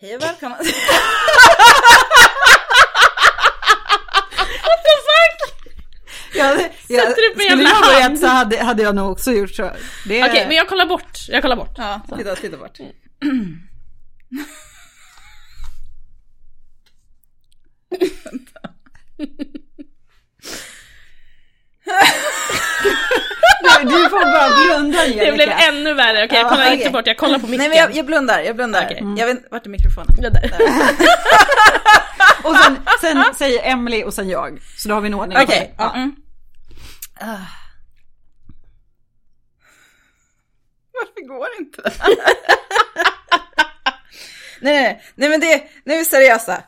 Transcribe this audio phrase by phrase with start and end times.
[0.00, 0.56] Hej och välkomna.
[6.34, 8.18] Jag, jag, Sätter du på skulle jävla jag börjat hand?
[8.18, 9.62] så hade, hade jag nog också gjort så.
[10.08, 11.18] Det Okej, men jag kollar bort.
[11.28, 11.74] Jag kollar bort.
[11.76, 12.78] Ja, titta, titta bort.
[23.82, 25.58] du, får bara blunda Det blev Angelica.
[25.68, 26.24] ännu värre.
[26.24, 27.06] Okej, jag Ja, kollar inte bort.
[27.06, 27.58] Jag kollar på micken.
[27.58, 28.84] Nej men jag, jag blundar, jag blundar.
[28.84, 29.02] Okej.
[29.16, 30.08] Jag vet vart är mikrofonen?
[30.22, 30.50] Ja, där.
[32.42, 34.58] Och sen, sen säger Emily och sen jag.
[34.78, 35.38] Så då har vi en ordning.
[35.42, 35.74] Okej.
[35.78, 35.94] Ja.
[35.94, 36.16] mm.
[37.20, 37.36] Ah.
[40.92, 41.92] Varför går inte det?
[44.60, 46.62] nej, nej, nej men det, nu är vi seriösa.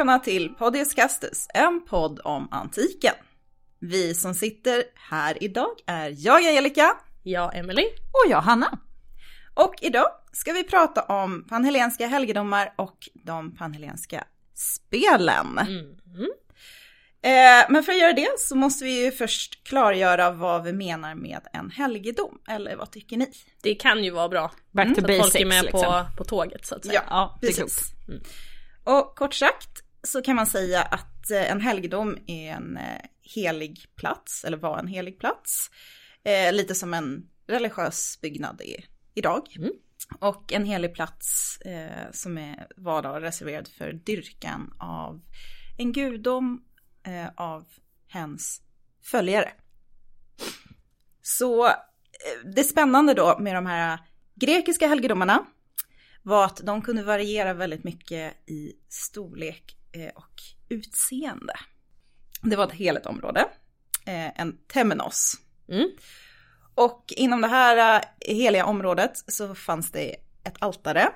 [0.00, 3.14] Välkomna till Podius Castus, en podd om antiken.
[3.78, 7.82] Vi som sitter här idag är jag Angelica Ja, Emily.
[7.84, 8.78] Och jag Hanna.
[9.54, 15.58] och idag ska vi prata om panhellenska helgedomar och de panhellenska spelen.
[15.58, 16.30] Mm.
[17.22, 21.14] Eh, men för att göra det så måste vi ju först klargöra vad vi menar
[21.14, 23.32] med en helgedom, eller vad tycker ni?
[23.62, 24.52] Det kan ju vara bra.
[24.70, 25.82] Back to Så att basics folk är med liksom.
[25.82, 27.02] på, på tåget så att säga.
[27.08, 27.92] Ja, det är Precis.
[28.06, 28.28] klokt.
[28.84, 33.86] Och kort sagt så kan man säga att eh, en helgedom är en eh, helig
[33.96, 35.70] plats, eller var en helig plats.
[36.24, 38.84] Eh, lite som en religiös byggnad är
[39.14, 39.56] idag.
[39.56, 39.72] Mm.
[40.18, 45.20] Och en helig plats eh, som är, var då reserverad för dyrkan av
[45.78, 46.64] en gudom
[47.06, 47.64] eh, av
[48.08, 48.62] hens
[49.02, 49.52] följare.
[51.22, 51.74] Så eh,
[52.54, 53.98] det spännande då med de här
[54.34, 55.46] grekiska helgedomarna
[56.22, 59.76] var att de kunde variera väldigt mycket i storlek
[60.14, 61.54] och utseende.
[62.42, 63.40] Det var ett heligt område,
[64.06, 65.34] eh, en temenos.
[65.68, 65.90] Mm.
[66.74, 71.12] Och inom det här eh, heliga området så fanns det ett altare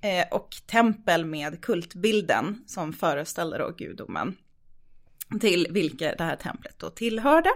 [0.00, 4.36] eh, och tempel med kultbilden som föreställde då gudomen.
[5.40, 7.50] Till vilka det här templet då tillhörde.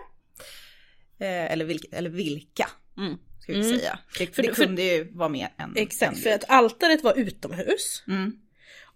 [1.19, 3.19] Eh, Eller, vilka, eller vilka, Mm.
[3.41, 3.79] ska vi Mm.
[3.79, 3.99] säga.
[4.19, 6.35] Det, För- det för- kunde ju vara mer än en Exakt, för gud.
[6.35, 8.03] att altaret var utomhus.
[8.09, 8.33] Mm.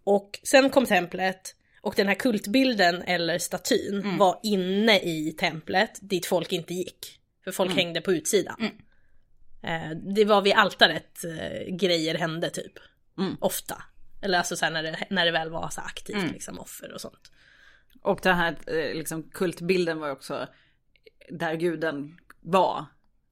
[0.05, 1.56] Och sen kom templet
[1.87, 4.19] och den här kultbilden eller statyn Mm.
[4.19, 7.21] var inne i templet dit folk inte gick.
[7.45, 7.77] För folk Mm.
[7.79, 8.57] hängde på utsidan.
[8.61, 8.73] Mm.
[9.63, 12.73] Eh, det var vid altaret eh, grejer hände typ.
[13.19, 13.37] Mm.
[13.41, 13.83] Ofta.
[14.23, 16.33] Eller alltså så när, det, när det väl var så aktivt Mm.
[16.33, 17.31] liksom offer och sånt.
[18.03, 20.47] Och den här eh, liksom, kultbilden var också
[21.31, 22.85] där guden var.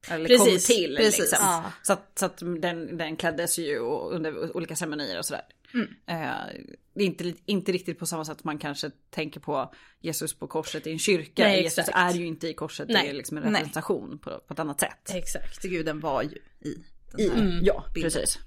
[0.09, 0.95] Eller Precis, kom till.
[0.97, 1.19] precis.
[1.19, 1.37] Liksom.
[1.41, 1.71] Ja.
[1.83, 3.77] Så, att, så att den, den kläddes ju
[4.11, 5.43] under olika ceremonier och sådär.
[5.75, 5.87] Mm.
[6.05, 6.63] Eh,
[6.93, 10.87] det är inte, inte riktigt på samma sätt man kanske tänker på Jesus på korset
[10.87, 11.43] i en kyrka.
[11.43, 11.97] Nej, Jesus exakt.
[11.97, 13.09] är ju inte i korset, det Nej.
[13.09, 15.11] är liksom en representation på, på ett annat sätt.
[15.13, 15.61] Exakt.
[15.61, 16.37] Guden var ju
[16.69, 17.41] i den I, här.
[17.41, 17.59] Mm.
[17.65, 18.11] Ja, bilden.
[18.11, 18.39] precis.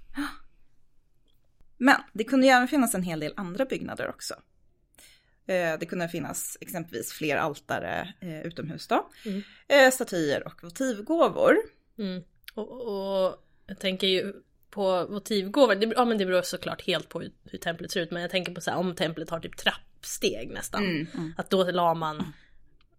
[1.77, 4.35] Men det kunde ju även finnas en hel del andra byggnader också.
[5.47, 9.11] Eh, Det kunde finnas exempelvis fler altare eh, utomhus då.
[9.25, 9.43] Mm.
[9.69, 11.57] Eh, Statyer och votivgåvor.
[11.99, 12.23] Mm.
[12.55, 14.33] Och, och jag tänker ju
[14.71, 18.11] på votivgåvor, det, ja men det beror såklart helt på hur, hur templet ser ut.
[18.11, 20.85] Men jag tänker på så här, om templet har typ trappsteg nästan.
[20.85, 21.35] Mm.
[21.37, 22.33] Att då la man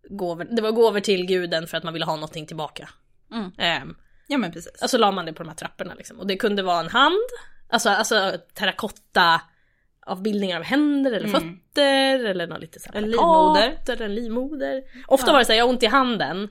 [0.09, 2.89] gåvor, det var gåvor till guden för att man ville ha någonting tillbaka.
[3.31, 3.51] Mm.
[3.57, 3.95] Ehm,
[4.27, 4.81] Ja men precis.
[4.81, 6.19] alltså la man det på de här trapporna liksom.
[6.19, 7.29] Och det kunde vara en hand,
[7.69, 9.41] alltså, alltså terrakotta
[10.05, 11.41] avbildningar av händer eller Mm.
[11.41, 13.77] fötter eller något lite så här En livmoder.
[13.87, 14.83] Eller en livmoder.
[15.07, 15.31] Ofta Ja.
[15.33, 16.49] var det så här, jag har ont i handen.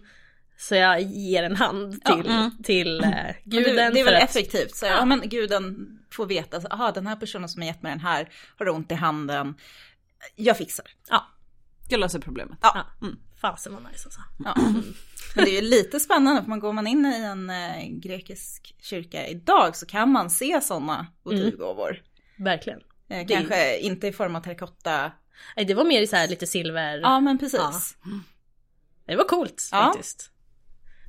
[0.60, 2.50] Så jag ger en hand Ja, till, mm.
[2.62, 3.76] till eh, Men guden.
[3.76, 4.76] det, det är väl att- effektivt.
[4.76, 4.90] Så, ja.
[4.92, 5.04] Ja.
[5.04, 8.28] men guden får veta, så, aha, den här personen som har gett mig den här
[8.58, 9.54] har ont i handen.
[10.36, 10.86] Jag fixar.
[11.10, 11.26] Ja,
[11.88, 12.58] Jag löser problemet.
[12.62, 12.72] Ja.
[13.00, 13.06] ja.
[13.06, 13.18] Mm.
[13.40, 14.20] Fasen vad nice alltså.
[14.44, 14.54] Ja.
[15.36, 18.74] Men det är ju lite spännande, för man går man in i en eh, grekisk
[18.82, 22.02] kyrka idag så kan man se sådana votivgåvor.
[22.38, 22.80] Verkligen.
[23.10, 25.12] Eh, kanske inte i form av terrakotta.
[25.56, 26.98] Nej, det var mer i så här lite silver.
[27.00, 27.60] Ja men precis.
[27.60, 28.10] Ja.
[29.06, 29.84] Det var coolt Ja.
[29.94, 30.30] faktiskt.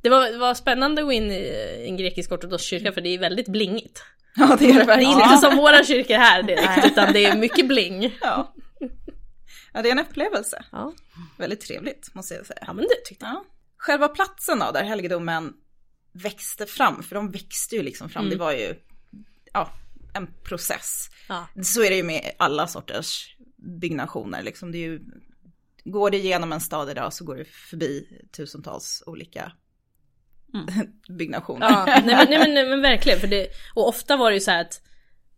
[0.02, 3.10] Det var, det var spännande att gå in i en grekisk ortodox kyrka för det
[3.10, 4.04] är väldigt blingigt.
[4.36, 5.12] Ja det är det Det är verkligen.
[5.22, 8.18] inte som våra kyrkor här direkt utan det är mycket bling.
[8.22, 8.54] Ja.
[9.74, 10.66] ja, det är en upplevelse.
[10.72, 10.94] Ja,
[11.38, 12.60] Väldigt trevligt måste jag säga.
[12.68, 13.34] ja men det tyckte jag.
[13.36, 13.46] Ja.
[13.78, 15.54] Själva platsen då, där helgedomen
[16.14, 18.38] växte fram, för de växte ju liksom fram, Mm.
[18.38, 18.76] det var ju
[19.54, 19.70] ja,
[20.14, 21.10] en process.
[21.30, 21.48] Ja.
[21.64, 23.36] Så är det ju med alla sorters
[23.82, 24.72] byggnationer, liksom.
[24.72, 25.00] det ju
[25.86, 28.08] går du igenom en stad idag så går du förbi
[28.38, 29.52] tusentals olika
[31.18, 31.68] byggnationer.
[31.70, 33.20] Ja, nej, men, nej, men, nej men verkligen.
[33.20, 34.82] För det, och ofta var det ju så här att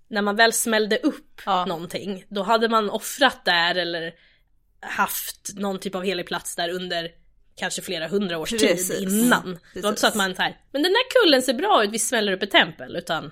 [0.10, 1.66] när man väl smällde upp Ja.
[1.66, 4.14] någonting, då hade man offrat där eller
[4.82, 7.10] haft någon typ av helig plats där under
[7.56, 8.90] kanske flera hundra års Precis.
[8.90, 9.60] tid innan.
[9.74, 10.18] Det var inte så att Precis.
[10.28, 12.96] man så här, men den där kullen ser bra ut, vi smäller upp ett tempel.
[12.96, 13.32] Utan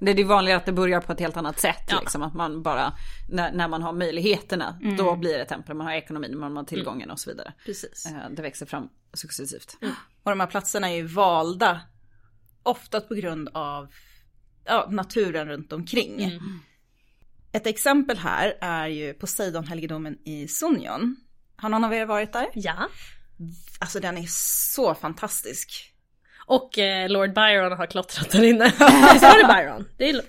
[0.00, 1.84] Det är vanligare att det börjar på ett helt annat sätt.
[1.88, 2.00] Ja.
[2.00, 2.92] Liksom, att man bara,
[3.28, 4.96] när, när man har möjligheterna, Mm.
[4.96, 5.76] då blir det tempel.
[5.76, 7.52] Man har ekonomin, man har tillgången och så vidare.
[7.64, 8.06] Precis.
[8.06, 9.76] Eh, Det växer fram successivt.
[10.22, 11.80] Och de här platserna är ju valda
[12.62, 13.88] ofta på grund av
[14.64, 16.22] ja, naturen runt omkring.
[16.24, 16.58] Mm.
[17.52, 21.16] Ett exempel här är ju Poseidon-helgedomen i Sunyon.
[21.56, 22.46] Har någon av er varit där?
[22.54, 22.88] ja.
[23.80, 24.26] Alltså den är
[24.74, 25.92] så fantastisk.
[26.46, 28.64] Och eh, Lord Byron har klottrat där inne.
[29.12, 29.88] Visst var det Byron?
[29.98, 30.20] Det är,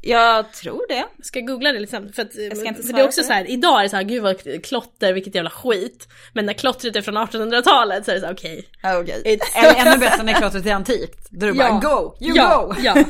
[0.00, 0.94] Jag tror det.
[0.94, 2.12] jag ska googla det liksom.
[2.12, 4.02] För, att, ska inte för det är också så här, idag är det så här,
[4.02, 6.08] gud vad klotter, vilket jävla skit.
[6.32, 8.68] Men när klottret är från 1800-talet så är det så här, okej.
[8.82, 9.38] Ja, Okej.
[9.56, 11.28] Eller ännu bättre när klottret är antikt.
[11.30, 12.74] Då är det bara go, you ja, go!
[12.78, 12.94] Ja.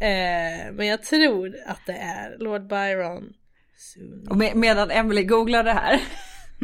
[0.00, 3.24] Eh, men jag tror att det är Lord Byron.
[4.30, 6.00] Och med, medan Emily googlar det här.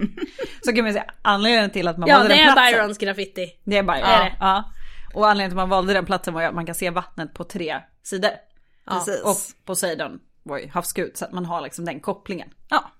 [0.64, 2.72] så kan man säga anledningen till att man Ja, valde det den är platsen.
[2.72, 3.50] Byrons graffiti.
[3.64, 4.00] Det är Byron.
[4.00, 4.36] Det är det.
[4.40, 4.72] Ja.
[5.14, 7.34] Och anledningen till att man valde den platsen var ju att man kan se vattnet
[7.34, 8.30] på tre sidor.
[8.88, 9.22] Precis.
[9.22, 12.50] Och Poseidon var ju havsgud så att man har liksom den kopplingen.
[12.68, 12.92] Ja.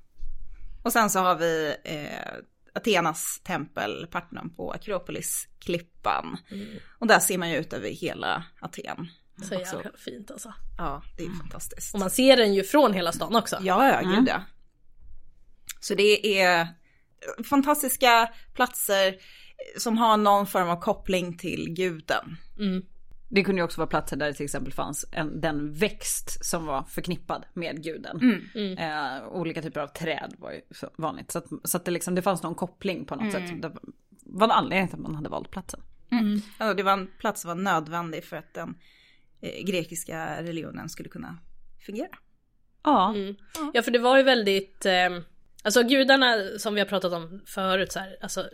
[0.83, 2.39] Och sen så har vi eh,
[2.75, 6.37] Athenas tempel, Parthenon på Akropolis-klippan.
[6.99, 9.09] Och där ser man ju ut över hela Aten.
[9.43, 10.55] Så jävla fint alltså.
[10.79, 11.95] Ja, det är fantastiskt.
[11.95, 13.59] Och man ser den ju från hela stan också.
[13.61, 14.43] Ja, ja, gud ja.
[15.81, 16.69] Så det är
[17.45, 19.17] fantastiska platser
[19.77, 22.37] som har någon form av koppling till guden.
[22.59, 22.83] Mm.
[23.31, 26.67] Det kunde ju också vara platser där det till exempel fanns en, den växt som
[26.67, 28.47] var förknippad med guden.
[28.55, 28.79] Mm.
[28.79, 31.31] Eh, olika typer av träd var ju så vanligt.
[31.31, 33.63] Så att, så att det, liksom, det fanns någon koppling på något sätt.
[33.63, 33.73] Det
[34.23, 35.81] var en anledning till att man hade valt platsen.
[36.59, 38.75] Ja, det var en plats som var nödvändig för att den
[39.41, 41.39] eh, grekiska religionen skulle kunna
[41.87, 42.19] fungera.
[42.83, 43.15] Ja.
[43.15, 43.37] Mm.
[43.75, 45.19] Ja för det var ju väldigt, eh,
[45.63, 48.49] alltså gudarna som vi har pratat om förut så här, alltså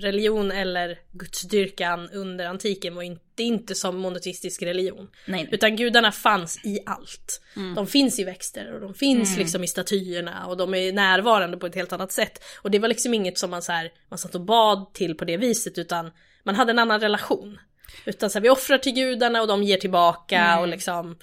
[0.00, 5.10] religion eller gudsdyrkan under antiken var inte, inte som monoteistisk religion.
[5.26, 5.48] Nej, nej.
[5.52, 7.40] Utan gudarna fanns i allt.
[7.76, 11.66] De finns i växter och de finns liksom i statyerna och de är närvarande på
[11.66, 12.44] ett helt annat sätt.
[12.62, 15.24] Och det var liksom inget som man så här, man satt och bad till på
[15.24, 16.10] det viset utan
[16.44, 17.58] man hade en annan relation.
[18.04, 21.18] Utan så här, vi offrar till gudarna och de ger tillbaka och liksom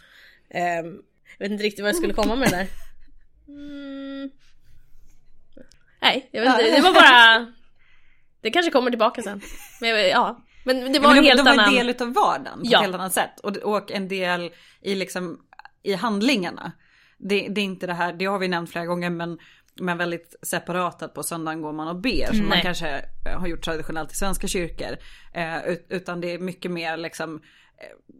[0.49, 0.85] ehm,
[1.37, 2.67] jag vet inte riktigt vad jag skulle komma med det där.
[3.49, 4.31] Mm.
[6.01, 6.75] Nej, jag vet inte.
[6.75, 7.53] Det var bara...
[8.47, 9.41] Det kanske kommer tillbaka sen.
[9.81, 10.45] Men ja.
[10.63, 11.67] Men det var Men en de, helt de var annan...
[11.67, 12.77] en del utav vardagen på Ja.
[12.77, 13.39] ett helt annat sätt.
[13.43, 14.51] Och, och en del
[14.81, 15.39] i, liksom,
[15.83, 16.71] i handlingarna.
[17.17, 19.39] Det, det är inte det här, det har vi nämnt flera gånger men,
[19.81, 22.61] men väldigt separat att på söndagen går man och ber som man Nej.
[22.61, 22.89] kanske
[23.25, 24.97] eh, har gjort traditionellt i svenska kyrkor.
[25.33, 28.15] Eh, ut, utan det är mycket mer liksom eh,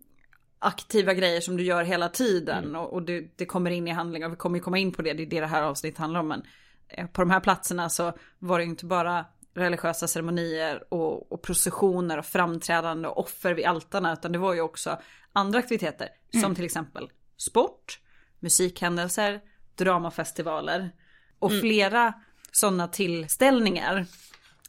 [0.60, 4.30] aktiva grejer som du gör hela tiden och, och det, det kommer in i handlingar.
[4.30, 6.28] Vi kommer ju komma in på det, det är det det här avsnittet handlar om.
[6.28, 6.44] Men
[6.88, 9.26] eh, på de här platserna så var det ju inte bara
[9.58, 14.62] religiösa ceremonier och, och processioner och framträdande och offer vid altarna utan det var ju
[14.62, 15.00] också
[15.34, 16.10] andra aktiviteter
[16.42, 18.00] som till exempel sport,
[18.40, 19.42] musikhändelser,
[19.76, 20.92] dramafestivaler
[21.40, 22.14] och flera
[22.52, 24.06] sådana tillställningar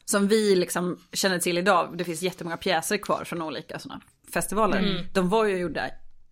[0.05, 1.99] som vi liksom känner till idag.
[1.99, 4.01] Det finns jättemånga pjäser kvar från olika sådana
[4.33, 5.09] festivaler.
[5.15, 5.91] De var ju gjorda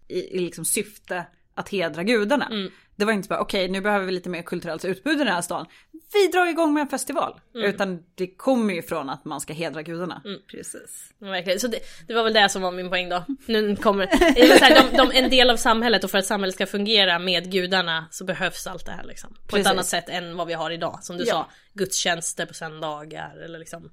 [0.09, 2.49] i, i liksom syfte att hedra gudarna.
[2.97, 5.43] Det var inte bara okej nu behöver vi lite mer kulturellt utbud i den här
[5.43, 5.67] stan.
[6.13, 7.41] Vi drar igång med en festival.
[7.55, 10.23] Utan det kommer ju från att man ska hedra gudarna.
[10.51, 11.13] Precis.
[11.19, 11.61] Ja, Verkligen.
[11.61, 13.25] Så det, det var väl det som var min poäng då.
[13.47, 14.07] Nu kommer...
[14.07, 16.67] Det är så här, de, de, en del av samhället och för att samhället ska
[16.67, 19.35] fungera med gudarna så behövs allt det här liksom.
[19.35, 19.67] På Precis.
[19.67, 20.99] ett annat sätt än vad vi har idag.
[21.03, 21.33] Som du Ja.
[21.33, 23.91] sa, gudstjänster på söndagar eller liksom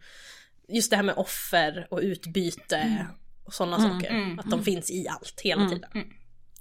[0.68, 3.08] just det här med offer och utbyte
[3.46, 4.38] och sådana saker.
[4.40, 5.90] Att de finns i allt hela tiden.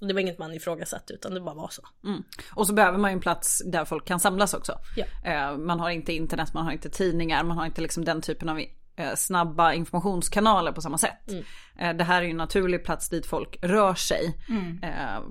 [0.03, 1.81] Och det var inget man ifrågasatte utan det bara var så.
[2.05, 2.23] Mm.
[2.53, 4.77] Och så behöver man ju en plats där folk kan samlas också.
[4.95, 5.05] Ja.
[5.23, 8.49] Eh, man har inte internet, man har inte tidningar, man har inte liksom den typen
[8.49, 8.59] av
[8.95, 11.31] eh, snabba informationskanaler på samma sätt.
[11.79, 14.37] Eh, det här är ju en naturlig plats dit folk rör sig.
[14.83, 15.21] Eh,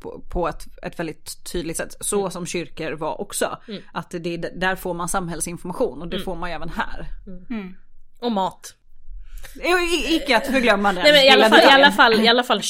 [0.00, 1.96] på, på ett, ett väldigt tydligt sätt.
[2.00, 3.58] Så som kyrkor var också.
[3.92, 7.06] Att det, är- där får man samhällsinformation och det får man ju även här.
[8.20, 8.74] Och mat.
[9.56, 12.42] I- Icke att förglömma den Nej men i alla fall, i alla fall, i alla
[12.44, 12.60] fall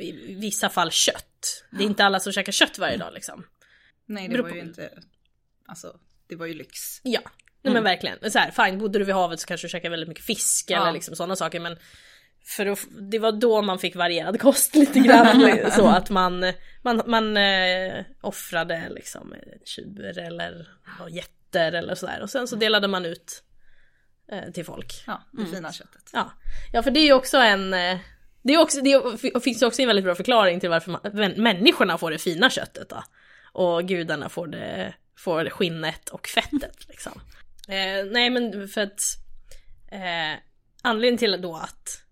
[0.00, 1.64] i vissa fall kött.
[1.70, 3.44] Det är inte alla som käkar kött varje dag liksom.
[4.06, 4.90] Nej, det Beror var på- ju inte,
[5.66, 5.92] alltså
[6.28, 6.78] det var ju lyx.
[7.02, 7.20] Ja,
[7.62, 8.30] nej men verkligen.
[8.30, 10.92] Så här, fine, bodde du vid havet så kanske du käkade väldigt mycket fisk eller
[10.92, 11.76] liksom sådana saker men
[12.44, 12.78] för att,
[13.10, 15.58] det var då man fick varierad kost lite grann.
[15.76, 16.52] så att man,
[16.82, 20.68] man, man eh, offrade liksom tjur eller
[21.48, 22.20] fötter eller sådär.
[22.22, 23.42] Och sen så delade man ut
[24.54, 25.02] till folk.
[25.06, 26.10] Ja, det fina köttet.
[26.12, 26.32] Ja.
[26.72, 27.74] ja, för det är ju också en...
[27.74, 27.98] eh,
[28.42, 31.00] Det, är också, det är- finns ju också en väldigt bra förklaring till varför man,
[31.02, 33.02] män- människorna får det fina köttet då.
[33.52, 37.20] Och gudarna får det, får skinnet och fettet liksom.
[37.68, 39.00] Eh, nej men för att
[39.92, 40.38] eh,
[40.82, 42.02] anledningen till då att,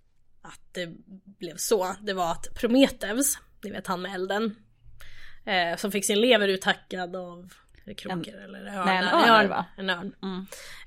[0.43, 0.89] att det
[1.39, 4.57] blev så, det var att Prometheus, ni vet han med elden,
[5.47, 7.53] eh, som fick sin lever uthackad av
[7.95, 8.85] krokor eller örnar?
[8.85, 9.67] nej, en örn det, va?
[9.77, 10.13] En örn.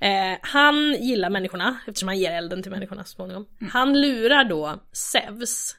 [0.01, 3.47] Eh, han gillar människorna eftersom han ger elden till människorna så småningom.
[3.71, 5.75] Han lurar då Zeus.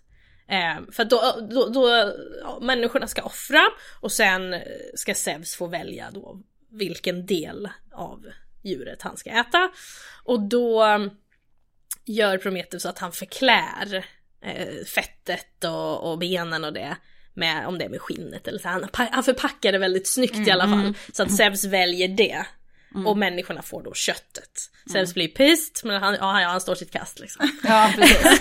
[0.49, 2.13] Eh, för att då, då, då
[2.43, 3.63] ja, människorna ska offra
[4.01, 4.55] och sen
[4.95, 8.27] ska Zeus få välja då vilken del av
[8.63, 9.71] djuret han ska äta.
[10.25, 10.85] Och då
[12.05, 14.07] gör Prometheus att han förklär
[14.43, 16.97] eh, fettet och, och benen och det.
[17.41, 18.69] Med, om det är med skinnet eller så.
[18.69, 20.95] Han, han förpackar det väldigt snyggt i alla fall.
[21.13, 22.47] Så att Zeus väljer det.
[23.07, 24.71] Och människorna får då köttet.
[24.93, 27.51] Zeus blir pissed men han, ja, han står sitt kast liksom.
[27.65, 28.41] Ja, precis.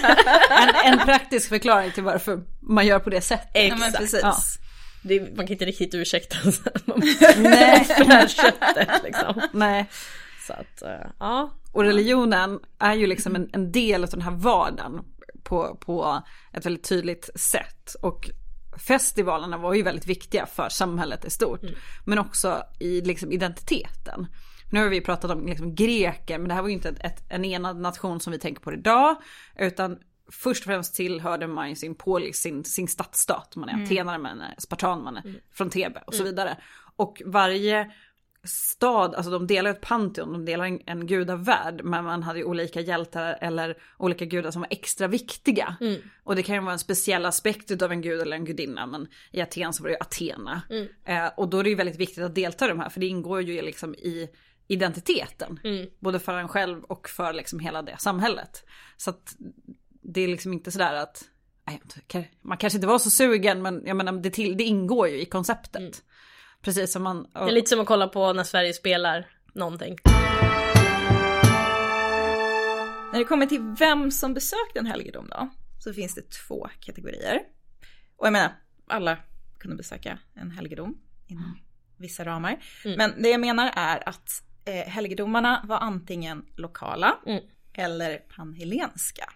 [0.50, 3.74] En, en praktisk förklaring till varför man gör på det sättet.
[3.98, 4.20] Precis.
[4.24, 4.36] Ja.
[5.02, 6.38] Det, man kan inte riktigt ursäkta
[6.86, 7.00] man
[7.38, 7.86] Nej.
[7.86, 9.42] för det här köttet liksom.
[9.54, 9.86] Nej.
[10.48, 11.54] Så att, eh, ja.
[11.72, 15.02] Och religionen är ju liksom en, en del av den här vardagen
[15.44, 17.96] på, på ett väldigt tydligt sätt.
[18.02, 18.30] Och
[18.80, 21.62] festivalerna var ju väldigt viktiga för samhället i stort.
[22.06, 24.28] Men också i liksom identiteten.
[24.72, 27.24] Nu har vi pratat om liksom greker, men det här var ju inte ett, ett,
[27.30, 29.16] en enad nation som vi tänker på idag.
[29.56, 29.98] Utan
[30.32, 33.56] först och främst tillhörde man ju sin polis, sin, sin stadsstat.
[33.56, 36.58] Man är atenare, man är spartan, man är från Thebe och så vidare.
[36.96, 37.92] Och varje
[38.44, 42.46] stad, alltså de delar ett pantheon, de delar en, en gudavärld, men man hade ju
[42.46, 45.76] olika hjältar eller olika gudar som var extra viktiga.
[46.24, 49.08] Och det kan ju vara en speciell aspekt av en gud eller en gudinna, men
[49.32, 50.62] i Aten så var det ju Athena.
[51.06, 53.08] Eh, och då är det ju väldigt viktigt att delta i de här, för det
[53.08, 54.30] ingår ju liksom i
[54.68, 55.60] identiteten.
[56.00, 58.66] Både för en själv och för liksom hela det samhället.
[58.98, 59.36] Så att
[60.02, 61.24] det är liksom inte sådär att,
[62.42, 65.26] man kanske inte var så sugen, men jag menar det, till, det ingår ju i
[65.26, 66.04] konceptet.
[66.62, 67.28] Precis som man...
[67.34, 69.96] Det är lite som att kolla på när Sverige spelar någonting.
[73.12, 75.50] När det kommer till vem som besökte en helgedom då,
[75.80, 77.40] så finns det två kategorier.
[78.18, 78.52] Och jag menar,
[78.88, 79.18] alla
[79.60, 80.98] kunde besöka en helgedom
[81.28, 81.58] inom
[81.98, 82.58] vissa ramar.
[82.98, 87.44] Men det jag menar är att eh, helgedomarna var antingen lokala Mm.
[87.74, 89.30] eller panhellenska.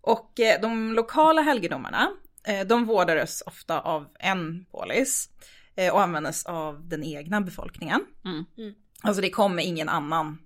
[0.00, 2.10] Och eh, de lokala helgedomarna,
[2.46, 5.44] eh, de vårdades ofta av en polis eh,
[5.92, 8.00] och användes av den egna befolkningen.
[8.24, 8.44] Mm.
[8.58, 8.74] Mm.
[9.02, 10.38] Alltså det kommer ingen annan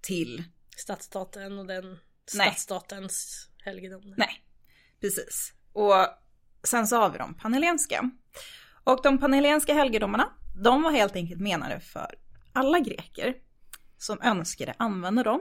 [0.00, 0.44] till
[0.76, 4.14] Stadsstaten och den stadsstatens helgedom.
[4.16, 4.44] Nej,
[5.00, 5.52] precis.
[5.72, 5.94] Och
[6.62, 8.10] sen så har vi de panhellenska.
[8.84, 12.14] Och de panhellenska helgedomarna, de var helt enkelt menade för
[12.52, 13.34] alla greker
[13.98, 15.40] som önskade använda dem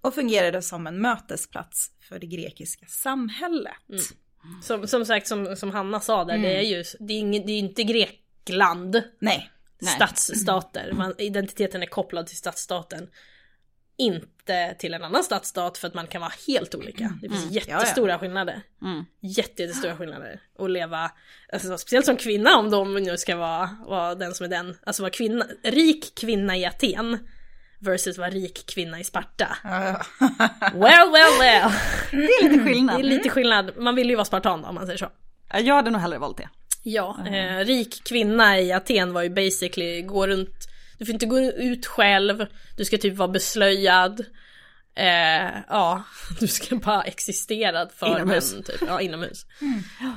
[0.00, 3.74] och fungerade som en mötesplats för det grekiska samhället.
[4.62, 7.52] Som, som sagt, som, som Hanna sa där, det är ju det är, ingen, det
[7.52, 7.82] är inte
[8.46, 9.02] Grekland.
[9.18, 9.94] Nej, Nej.
[9.94, 10.92] Stadsstater.
[10.92, 13.08] Man, identiteten är kopplad till stadsstaten.
[13.98, 17.12] Inte till en annan stadsstat för att man kan vara helt olika.
[17.22, 18.62] Det finns jättestora skillnader.
[18.82, 19.04] Mm.
[19.20, 20.40] Jätte, jättestora skillnader.
[20.58, 21.10] Och leva,
[21.52, 25.02] alltså, speciellt som kvinna om de nu ska vara, vara den som är den, alltså
[25.02, 27.18] vara kvinna, rik kvinna i Aten
[27.80, 29.56] versus vara rik kvinna i Sparta.
[30.74, 31.72] Well, well, well.
[32.10, 32.98] Det är lite Det skillnad.
[33.00, 33.76] är lite skillnad.
[33.76, 35.08] Man vill ju vara spartan om man säger så.
[35.54, 36.48] Jag hade nog hellre valt det.
[36.88, 41.38] Ja, eh, rik kvinna i Aten var ju basically gå runt, du får inte gå
[41.40, 44.24] ut själv, du ska typ vara beslöjad.
[44.94, 46.02] Eh, ja,
[46.40, 48.54] du ska bara existera för Inomhus.
[48.54, 48.82] män, typ.
[48.86, 49.46] Ja, inomhus.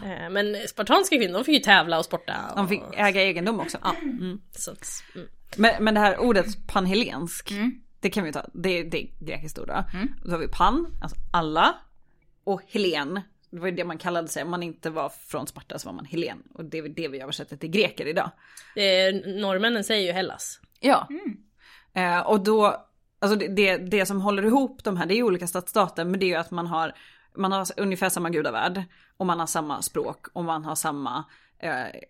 [0.05, 2.35] Eh, men spartanska kvinnor, de fick ju tävla och sporta.
[2.49, 3.77] Och, De fick äga egendom också.
[3.83, 3.95] Ja,
[4.51, 5.27] så att, mm.
[5.55, 7.53] Men, men det här ordet panhellensk,
[7.99, 9.85] det kan vi ta, det, det är grekiskt ord då.
[10.25, 11.75] Då har vi pan, alltså alla,
[12.43, 13.21] och helen.
[13.51, 15.94] Det var ju det man kallade sig, om man inte var från Sparta så var
[15.94, 16.44] man helen.
[16.53, 18.32] Och det är det vi översätter till greker idag.
[18.75, 20.60] eh, norrmännen säger ju Hellas.
[20.79, 21.08] Ja.
[21.94, 22.86] Eh, och då,
[23.20, 26.20] alltså det, det, det som håller ihop de här, det är ju olika stadsstater, men
[26.20, 26.94] det är ju att man har,
[27.36, 28.84] man har ungefär samma gudavärld,
[29.18, 31.25] och man har samma språk, och man har samma,
[31.60, 32.01] eh,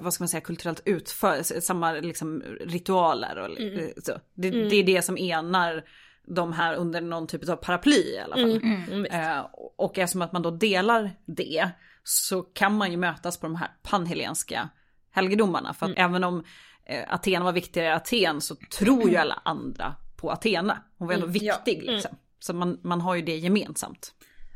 [0.00, 4.12] vad ska man säga, kulturellt utför, samma liksom ritualer och eh, så.
[4.34, 5.84] Det, det är det som enar
[6.26, 8.56] de här under någon typ av paraply i alla fall.
[8.62, 9.14] Mm, visst.
[9.14, 9.46] Eh,
[9.76, 11.70] och eftersom att man då delar det
[12.04, 14.68] så kan man ju mötas på de här panhellenska
[15.10, 15.74] helgedomarna.
[15.74, 16.44] För att även om
[16.86, 20.78] eh, Aten var viktigare i Aten så tror ju alla andra på Athena.
[20.98, 22.16] Hon var ändå viktig liksom.
[22.38, 24.14] Så man, man har ju det gemensamt.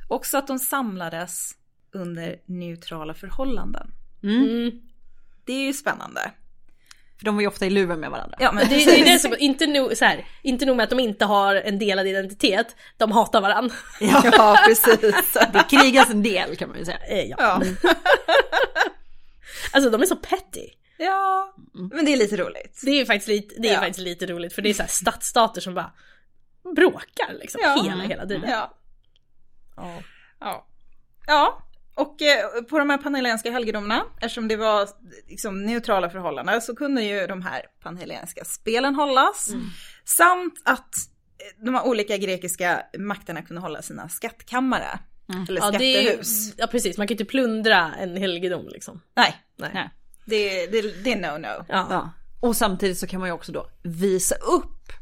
[0.08, 1.50] också att de samlades
[1.92, 3.90] under neutrala förhållanden.
[4.22, 4.80] Mm.
[5.44, 6.20] Det är ju spännande.
[7.18, 8.36] För de var ju ofta i luven med varandra.
[8.40, 10.90] Ja, men Det, det är det som, inte nog, så här, inte nog med att
[10.90, 13.74] de inte har en delad identitet, de hatar varandra.
[14.00, 15.00] ja, precis.
[15.52, 16.98] Det krigas en del kan man ju säga.
[17.08, 17.36] Eh, Ja.
[17.38, 17.62] Ja.
[19.72, 20.68] Alltså de är så petty.
[20.96, 22.80] ja, men det är lite roligt.
[22.84, 23.78] Det är ju faktiskt lite, det är Ja.
[23.78, 25.92] faktiskt lite roligt för det är så här stadsstater som bara
[26.76, 27.82] bråkar liksom Ja.
[27.84, 28.50] hela, hela tiden.
[28.50, 28.74] Ja.
[29.76, 29.98] Ja.
[30.40, 30.66] Ja.
[31.26, 31.62] Ja,
[31.94, 34.88] och eh, på de här panhellenska helgedomarna, eftersom det var
[35.28, 39.50] liksom, neutrala förhållanden, så kunde ju de här panhellenska spelen hållas.
[40.04, 40.94] Samt att
[41.38, 44.98] eh, de här olika grekiska makterna kunde hålla sina skattkammare.
[45.48, 46.54] Eller Ja, det är, skattehus.
[46.56, 49.00] ja precis, man kan ju inte plundra en helgedom liksom.
[49.16, 49.70] Nej, Nej.
[49.74, 49.90] Nej.
[50.24, 51.64] det, det, det är no-no.
[51.68, 51.86] Ja.
[51.90, 52.10] Ja.
[52.40, 54.92] Och samtidigt så kan man ju också då visa upp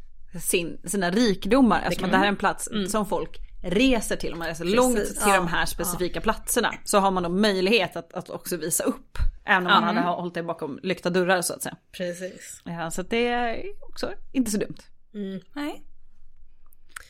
[0.42, 1.82] sin, sina rikdomar.
[1.87, 4.33] Eftersom det här är en plats som folk reser till.
[4.33, 5.37] Om man reser långt till ja.
[5.37, 6.75] de här specifika platserna.
[6.85, 9.19] Så har man då möjlighet att, att också visa upp.
[9.45, 11.76] Även om man hade hållit det bakom lyckta dörrar så att säga.
[11.92, 12.62] Precis.
[12.64, 14.78] Ja, så det är också inte så dumt.
[15.52, 15.83] Nej.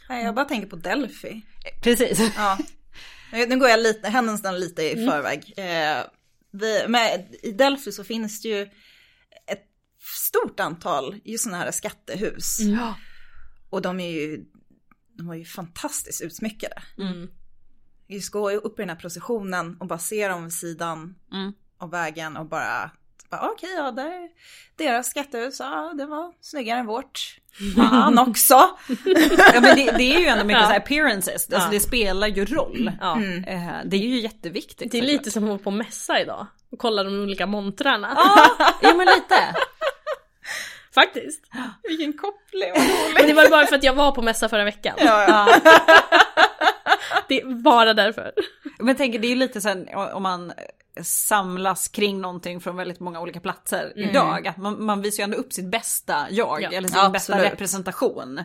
[0.08, 1.42] Nej, jag bara tänker på Delphi.
[1.82, 2.32] Precis.
[2.36, 2.58] Ja.
[3.32, 5.54] Nu går jag lite, händelserna lite i förväg.
[5.56, 6.04] Eh,
[6.50, 8.62] vi, med, I Delphi så finns det ju
[9.46, 9.64] ett
[10.16, 12.60] stort antal just sådana här skattehus.
[12.60, 12.94] Ja.
[13.70, 14.44] Och de är ju,
[15.18, 16.82] de var ju fantastiskt utsmyckade.
[16.98, 17.28] Mm.
[18.08, 21.52] Just gå upp i den här processionen och bara se dem vid sidan Mm.
[21.78, 22.90] av vägen och bara,
[23.30, 24.28] bara okej, ja, där är
[24.76, 27.38] deras skattehus, ja, det var snyggare än vårt.
[27.76, 28.54] Fan också.
[29.54, 30.66] Ja men det, det är ju ändå mycket Ja.
[30.66, 31.48] så här appearances.
[31.52, 31.70] Alltså Ja.
[31.70, 32.90] det spelar ju roll.
[33.00, 33.22] Ja.
[33.46, 34.92] Eh, Det är ju jätteviktigt.
[34.92, 38.14] Det är lite som att vara på mässa idag och kolla de olika montrarna.
[38.82, 39.54] Ja men lite.
[40.94, 41.42] Faktiskt.
[41.88, 43.14] Vilken koppling, vad roligt.
[43.14, 44.94] Men det var bara för att jag var på mässa förra veckan.
[44.98, 45.60] Ja, ja.
[47.28, 48.32] Det är bara därför.
[48.78, 50.52] Men tänker det är ju lite sen om man
[51.02, 54.46] samlas kring någonting från väldigt många olika platser idag.
[54.46, 56.70] Att man, man visar ju ändå upp sitt bästa jag, Ja.
[56.72, 57.52] eller sin Ja, bästa absolut.
[57.52, 58.38] representation.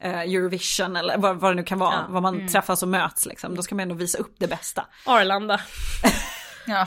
[0.00, 2.04] Eh, Eurovision eller vad, vad det nu kan vara, Ja.
[2.08, 3.54] vad man träffas och möts liksom.
[3.56, 4.86] Då ska man ändå visa upp det bästa.
[5.06, 5.60] Arlanda.
[6.66, 6.86] ja.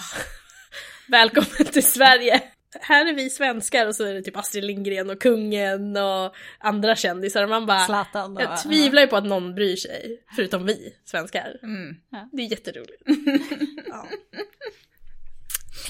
[1.07, 2.41] Välkommen till Sverige!
[2.79, 6.95] Här är vi svenskar och så är det typ Astrid Lindgren och kungen och andra
[6.95, 10.95] kändisar och man bara Zlatan Jag tvivlar ju på att någon bryr sig, förutom vi
[11.05, 11.59] svenskar.
[11.63, 11.95] Mm.
[12.31, 13.03] Det är jätteroligt.
[13.87, 14.07] ja.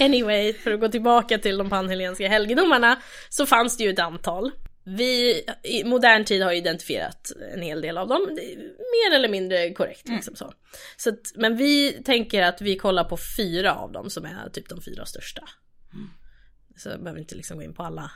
[0.00, 4.50] Anyway, för att gå tillbaka till de panhellenska helgedomarna så fanns det ju ett antal.
[4.84, 8.28] Vi i modern tid har identifierat en hel del av dem,
[8.78, 10.08] mer eller mindre korrekt.
[10.08, 10.52] Liksom så.
[10.96, 14.68] Så att, men vi tänker att vi kollar på fyra av dem som är typ
[14.68, 15.42] de fyra största.
[16.76, 18.10] Så jag behöver inte liksom gå in på alla.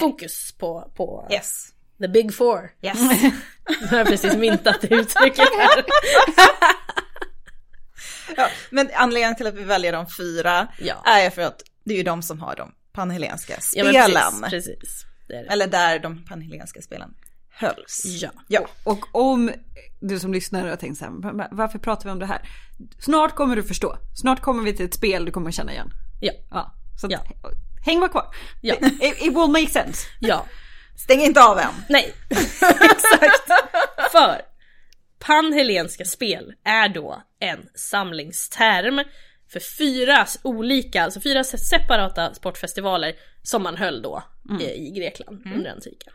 [0.00, 1.66] Fokus på, på Yes.
[2.00, 2.70] the big four.
[2.82, 2.98] Yes.
[3.80, 5.84] Nu har jag precis myntat det uttrycket här.
[8.36, 11.02] Ja, men anledningen till att vi väljer de fyra Ja.
[11.06, 14.20] är för att det är ju de som har de panhellenska Ja, spelen.
[14.40, 15.04] men precis, precis.
[15.28, 15.46] Det det.
[15.52, 17.14] Eller där de panhellenska spelen
[17.50, 18.02] hölls.
[18.04, 18.30] Ja.
[18.48, 18.66] Ja.
[18.84, 19.50] Och om
[20.00, 22.48] du som lyssnar och tänker så här, "Va- varför pratar vi om det här?
[23.00, 23.98] Snart kommer du förstå.
[24.14, 25.90] Snart kommer vi till ett spel du kommer känna igen.
[26.20, 26.32] Ja.
[26.50, 27.18] Ja, så Ja.
[27.86, 28.34] häng bara kvar.
[28.60, 28.74] Ja.
[28.74, 30.06] It, it will make sense.
[30.20, 30.46] Ja.
[30.96, 31.72] Stäng inte av än.
[31.88, 32.14] Nej,
[32.80, 33.50] exakt.
[34.12, 34.40] För
[35.18, 39.00] panhellenska spel är då en samlingsterm
[39.52, 44.22] för fyra olika, alltså fyra separata sportfestivaler som man höll då
[44.60, 46.12] i, i Grekland under antiken.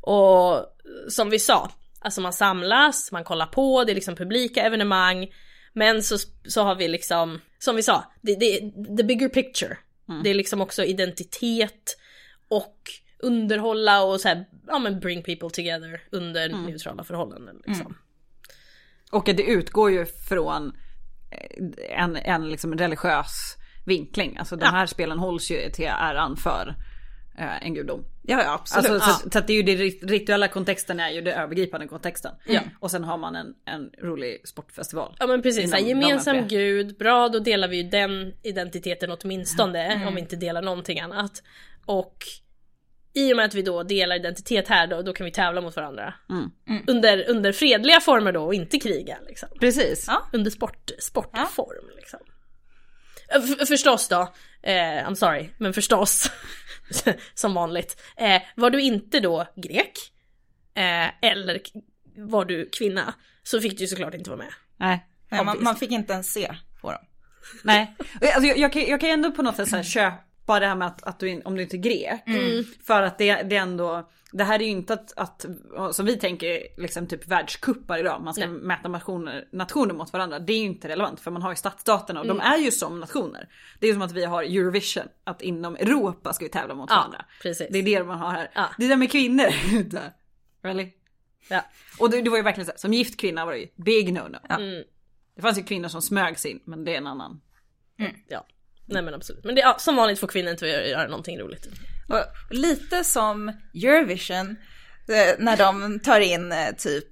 [0.00, 0.66] Och
[1.08, 5.28] som vi sa, alltså man samlas, man kollar på, det är liksom publika evenemang.
[5.72, 8.60] Men så, så har vi liksom, som vi sa, det, det,
[8.96, 9.76] the bigger picture.
[10.24, 11.96] Det är liksom också identitet
[12.48, 12.76] och
[13.18, 17.96] underhålla och så här, ja men bring people together under neutrala förhållanden liksom.
[19.12, 20.72] Och det utgår ju från
[21.30, 23.56] eh, en, en liksom religiös
[23.86, 24.36] vinkling.
[24.38, 24.70] Alltså de Ja.
[24.70, 26.76] här spelen hålls ju till äran för
[27.38, 28.04] eh, en gudom.
[28.24, 28.90] Ja, ja absolut.
[29.02, 31.86] Alltså, så, så att det är ju det rit- rituella kontexten är ju det övergripande
[31.86, 32.34] kontexten.
[32.46, 32.60] Ja.
[32.80, 35.16] Och sen har man en, en rolig sportfestival.
[35.18, 39.10] Ja men precis, så här, Inom gemensam gud, bra då delar vi ju den identiteten
[39.10, 41.42] åtminstone om vi inte delar någonting annat.
[41.86, 42.16] Och
[43.14, 45.76] i och med att vi då delar identitet här då, då kan vi tävla mot
[45.76, 46.14] varandra.
[46.30, 46.50] Mm.
[46.86, 49.48] Under, under fredliga former då och inte kriga liksom.
[49.60, 50.04] Precis.
[50.08, 50.28] Ja.
[50.32, 52.20] Under sport, sportform liksom.
[53.28, 54.20] F- förstås då,
[54.62, 54.72] eh,
[55.08, 56.30] I'm sorry, men förstås,
[57.34, 58.00] som vanligt.
[58.16, 59.98] Eh, var du inte då grek,
[60.74, 61.60] eh, eller
[62.16, 64.52] var du kvinna, så fick du ju såklart inte vara med.
[64.76, 65.06] Nej.
[65.28, 67.04] Nej, man, man fick inte ens se på dem.
[67.62, 67.96] Nej.
[68.20, 70.66] Alltså, jag, jag, kan, jag kan ändå på något sätt så här köpa bara det
[70.66, 72.22] här med att, att du, om du inte är grek.
[72.26, 72.64] Mm.
[72.86, 75.46] För att det, det är ändå, det här är ju inte att, att
[75.92, 78.58] som vi tänker liksom typ världskuppar idag, man ska Nej.
[78.60, 80.38] mäta nationer, nationer mot varandra.
[80.38, 82.52] Det är ju inte relevant för man har ju stadsstaterna och de Mm.
[82.52, 83.48] är ju som nationer.
[83.80, 86.90] Det är ju som att vi har Eurovision, att inom Europa ska vi tävla mot
[86.90, 87.24] Ja, varandra.
[87.42, 87.68] precis.
[87.70, 88.50] Det är det man har här.
[88.54, 88.68] Ja.
[88.78, 89.46] Det där med kvinnor.
[90.62, 90.90] really?
[91.48, 91.64] Ja.
[91.98, 94.12] Och det, det var ju verkligen så här, som gift kvinna var det ju big
[94.12, 94.54] no no.
[94.62, 94.84] Mm.
[95.36, 97.40] Det fanns ju kvinnor som smögs in, men det är en annan.
[98.28, 98.46] Ja.
[98.92, 99.44] Nej men absolut.
[99.44, 101.66] Men det, ja, som vanligt får kvinnor inte göra, någonting roligt.
[102.08, 104.56] Och lite som Eurovision,
[105.08, 107.08] eh, när de tar in eh, typ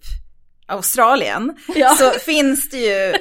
[0.66, 1.94] Australien, Ja.
[1.98, 3.14] så finns det ju,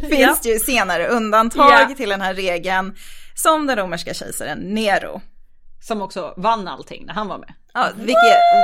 [0.00, 0.36] finns Ja.
[0.42, 1.94] det ju senare undantag Ja.
[1.96, 2.94] till den här regeln,
[3.34, 5.20] som den romerska kejsaren Nero.
[5.80, 7.52] Som också vann allting när han var med.
[7.74, 8.14] Ja, vilket,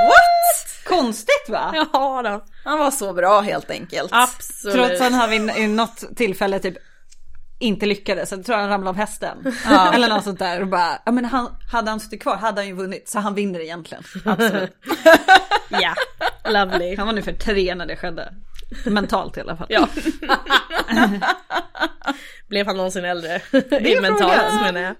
[0.07, 0.85] what?
[0.85, 1.71] Konstigt va?
[1.93, 2.45] Ja då.
[2.65, 4.09] Han var så bra helt enkelt.
[4.13, 4.77] Absolut.
[4.77, 6.75] Trots att han vid i något tillfälle typ
[7.59, 9.55] inte lyckades, jag tror han ramlade av hästen.
[9.65, 9.93] Ja.
[9.95, 12.69] Eller något sånt där och bara, ja men han, hade han suttit kvar hade han
[12.69, 14.05] ju vunnit så han vinner egentligen.
[14.25, 14.77] Absolut.
[15.71, 15.95] Ja,
[16.51, 16.97] lovely.
[16.97, 18.35] Han var nu för tre när det skedde.
[18.87, 19.67] Mentalt i alla fall.
[19.71, 19.89] Ja.
[22.49, 23.33] Blev han någonsin äldre?
[23.53, 24.95] är Mentalt menar jag.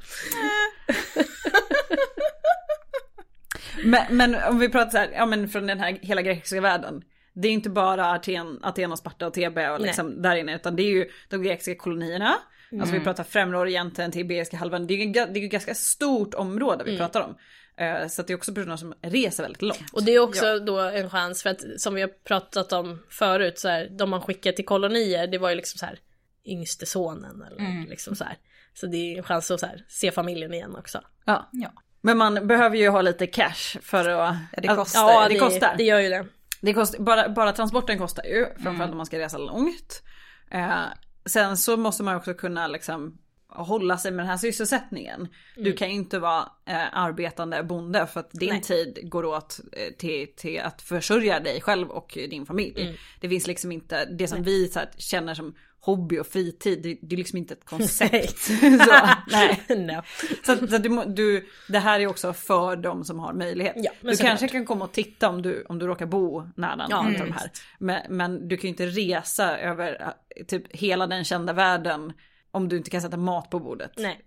[3.85, 7.03] Men, men om vi pratar så här, ja men från den här hela grekiska världen.
[7.43, 10.77] Det är inte bara Aten, Aten och Sparta och Thebe och liksom där inne utan
[10.77, 12.35] det är ju de grekiska kolonierna.
[12.81, 14.87] Alltså vi pratar främre Orienten, till Iberiska halvön.
[14.87, 17.37] Det är ju det är ett ganska stort område vi pratar om.
[17.77, 19.91] Eh, Så att det är också personer som reser väldigt långt.
[19.93, 23.59] Och det är också då en chans för att som vi har pratat om förut
[23.59, 25.99] så här, de man skickar till kolonier det var ju liksom så här
[26.45, 28.37] yngste sonen eller liksom så här.
[28.75, 31.01] Så det är en chans att så här, se familjen igen också.
[31.25, 31.49] Ja.
[31.53, 31.73] Ja.
[32.01, 34.37] Men man behöver ju ha lite cash för att...
[34.53, 35.01] Ja, det kostar.
[35.01, 35.75] Ja, det, kostar.
[35.79, 36.27] Det gör ju det.
[36.61, 40.03] Det kostar, bara, bara transporten kostar ju, framförallt om man ska resa långt.
[40.51, 40.85] Eh,
[41.27, 43.19] sen så måste man också kunna liksom
[43.49, 45.29] hålla sig med den här sysselsättningen.
[45.57, 48.63] Du kan ju inte vara eh, arbetande bonde för att din Nej.
[48.63, 52.99] tid går åt eh, till, till att försörja dig själv och din familj.
[53.21, 55.55] Det finns liksom inte, det som vi så här, känner som
[55.89, 58.39] hobby och fritid, det, det är liksom inte ett koncept.
[58.39, 58.53] så,
[59.31, 59.61] nej.
[59.69, 60.03] no.
[60.47, 63.73] Så, så du, du, det här är också för de som har möjlighet.
[63.77, 66.97] Ja, du kanske kan komma och titta om du, om du råkar bo nära Ja,
[66.97, 67.27] någon av mm.
[67.27, 67.51] de här.
[67.79, 72.13] Men, men du kan ju inte resa över eh, typ hela den kända världen
[72.51, 73.93] om du inte kan sätta mat på bordet.
[73.97, 74.25] Nej.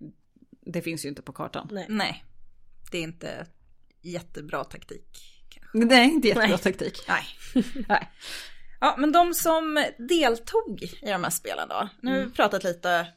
[0.65, 1.67] Det finns ju inte på kartan.
[1.71, 1.85] Nej.
[1.89, 2.23] Nej,
[2.91, 3.45] det är inte
[4.01, 5.07] jättebra taktik.
[5.49, 5.89] kanske.
[5.89, 6.57] Det är inte jättebra Nej.
[6.57, 6.99] taktik.
[7.07, 7.23] Nej.
[7.87, 8.09] Nej.
[8.81, 11.89] Ja, men de som deltog i de här spelen då.
[12.01, 13.07] Nu har vi pratat lite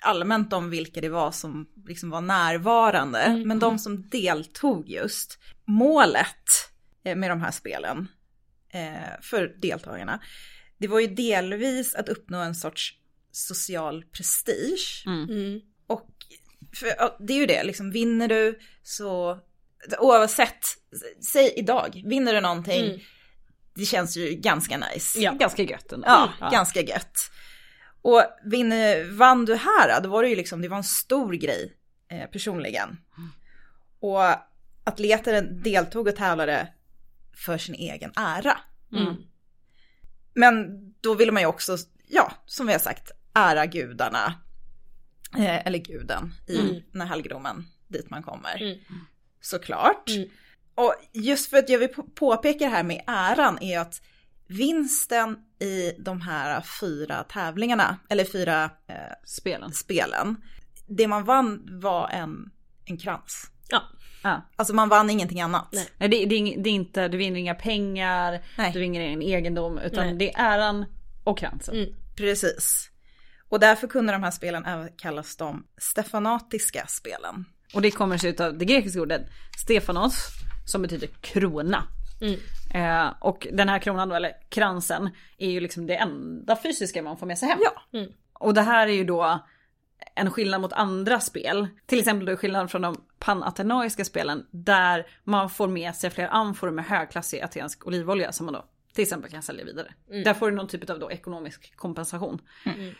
[0.00, 3.42] allmänt om vilka det var som liksom var närvarande.
[3.46, 5.38] Men de som deltog just.
[5.64, 6.48] Målet
[7.04, 8.08] eh, med de här spelen
[8.72, 10.20] eh, för deltagarna.
[10.78, 12.94] Det var ju delvis att uppnå en sorts
[13.30, 15.04] social prestige.
[15.06, 15.60] Mm.
[15.86, 16.08] Och
[16.76, 16.88] för,
[17.26, 19.38] det är ju det, liksom vinner du så
[19.98, 20.64] oavsett,
[21.32, 23.00] säg idag, vinner du någonting, Mm.
[23.74, 25.20] Det känns ju ganska nice.
[25.20, 25.32] Ja.
[25.32, 26.06] Ganska gött ändå.
[26.08, 27.30] Ja, ganska gött.
[28.02, 31.72] Och vinner, vann du här, då var det ju liksom, det var en stor grej
[32.08, 32.96] eh, personligen.
[34.00, 34.22] Och
[34.84, 36.68] atleter deltog och tävlade
[37.36, 38.58] för sin egen ära.
[38.92, 39.14] Mm.
[40.34, 40.66] Men
[41.00, 41.76] då ville man ju också,
[42.08, 44.34] ja, som vi har sagt, ära gudarna.
[45.38, 46.82] Eh, eller guden i Mm.
[46.92, 48.62] den här helgedomen dit man kommer.
[48.62, 48.78] Mm.
[49.40, 50.08] Såklart.
[50.08, 50.28] Mm.
[50.74, 54.02] Och just för att jag vill på- påpeka det här med äran är att
[54.46, 59.72] vinsten i de här fyra tävlingarna, eller fyra eh, Spelen.
[59.72, 60.36] spelen,
[60.86, 62.50] det man vann var en,
[62.84, 63.50] en krans.
[63.68, 63.82] Ja.
[64.22, 64.42] Ja.
[64.56, 65.68] Alltså man vann ingenting annat.
[65.72, 65.88] Nej.
[65.98, 68.72] Nej, det, det, det är inte, du vinner inga pengar, Nej.
[68.72, 70.16] du vinner ingen egendom, utan Nej.
[70.16, 70.84] det är äran
[71.24, 71.74] och kransen.
[71.74, 71.94] Mm.
[72.16, 72.90] Precis.
[73.48, 77.44] Och därför kunde de här spelen även kallas de stefanatiska spelen.
[77.74, 79.22] Och det kommer sig av det grekiska ordet
[79.58, 80.28] Stefanos
[80.64, 81.82] som betyder krona.
[82.20, 82.40] Mm.
[82.74, 87.16] Eh, och den här kronan då, eller kransen, är ju liksom det enda fysiska man
[87.16, 87.58] får med sig hem.
[87.62, 87.98] Ja.
[87.98, 88.12] Mm.
[88.32, 89.44] Och det här är ju då
[90.14, 91.68] en skillnad mot andra spel.
[91.86, 96.70] Till exempel då skillnad från de panatenaiska spelen där man får med sig fler amfor
[96.70, 99.94] med högklassig atensk olivolja som man då till exempel kan sälja vidare.
[100.24, 102.40] Där får du någon typ av då ekonomisk kompensation.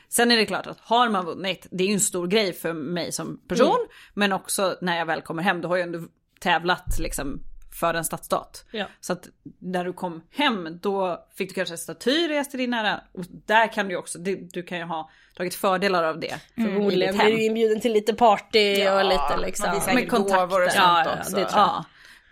[0.09, 2.72] Sen är det klart att har man vunnit, det är ju en stor grej för
[2.72, 6.09] mig som person, men också när jag väl kommer hem, då har jag ändå
[6.40, 7.40] tävlat liksom
[7.80, 8.64] för en stadsstat.
[8.70, 8.87] Ja.
[9.00, 12.70] Så att när du kom hem då fick du kanske en staty rest till din
[12.70, 13.00] nära.
[13.12, 16.34] Och där kan du också, du, du kan ju ha tagit fördelar av det.
[16.54, 19.66] Förmodligen i ditt blir du inbjuden till lite party och lite liksom.
[19.66, 20.44] man blir säkert Med kontakter.
[20.44, 21.37] och sånt Ja, ja, också.
[21.37, 21.84] det tror jag.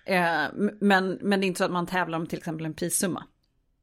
[0.04, 0.14] Ja.
[0.14, 0.48] Eh,
[0.80, 3.24] men, men det är inte så att man tävlar om till exempel en prissumma.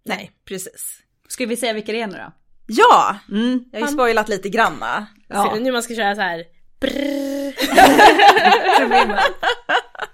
[0.06, 1.00] Nej, precis.
[1.28, 2.32] Ska vi säga vilka det är nu då?
[2.68, 3.64] Ja, Mm.
[3.72, 5.08] jag har ju spoilat lite granna.
[5.28, 5.46] Ja.
[5.46, 6.44] Så nu man ska köra så här.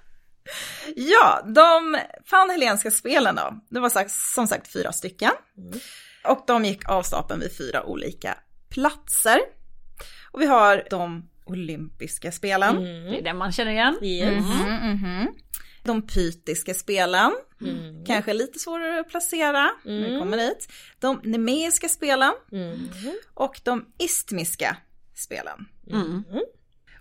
[0.98, 1.98] Ja, de
[2.30, 5.30] panhellenska spelen då, det var sagt, som sagt fyra stycken.
[6.24, 8.38] Och de gick av stapeln vid fyra olika
[8.70, 9.38] platser.
[10.32, 12.82] Och vi har de olympiska spelen.
[12.84, 13.98] Det är den man känner igen.
[14.02, 14.44] Yes.
[14.44, 15.28] Mhm, mhm.
[15.84, 18.04] De pytiska spelen, Mm.
[18.04, 20.72] kanske lite svårare att placera när vi kommer dit.
[21.00, 22.88] De nemeiska spelen Mm.
[23.34, 24.76] och de istmiska
[25.14, 25.68] spelen.
[25.90, 26.24] Mm.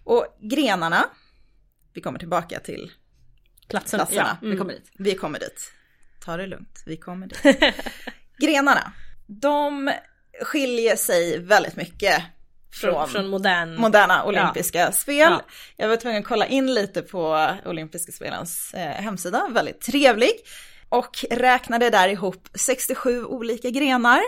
[0.03, 1.05] Och grenarna,
[1.93, 2.91] vi kommer tillbaka till
[3.67, 4.06] Platserna.
[4.06, 4.38] platserna.
[4.41, 4.91] Vi kommer dit.
[4.97, 5.71] Vi kommer dit.
[6.25, 7.39] Ta det lugnt, vi kommer dit.
[8.39, 8.91] Grenarna,
[9.28, 9.91] de
[10.41, 12.23] skiljer sig väldigt mycket
[12.82, 13.75] från, Från, modern...
[13.75, 15.17] moderna olympiska spel.
[15.17, 15.41] Ja.
[15.78, 20.32] Jag var tvungen att kolla in lite på olympiska spelens eh, hemsida, väldigt trevlig.
[20.89, 24.21] Och räknade där ihop 67 olika grenar.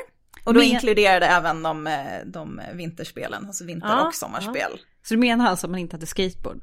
[0.43, 1.95] Och då Men- inkluderade även de, eh,
[2.25, 4.79] de vinterspelen, alltså vinter Ja, och sommarspel.
[5.07, 6.61] Så du menar alltså att man inte hade skateboard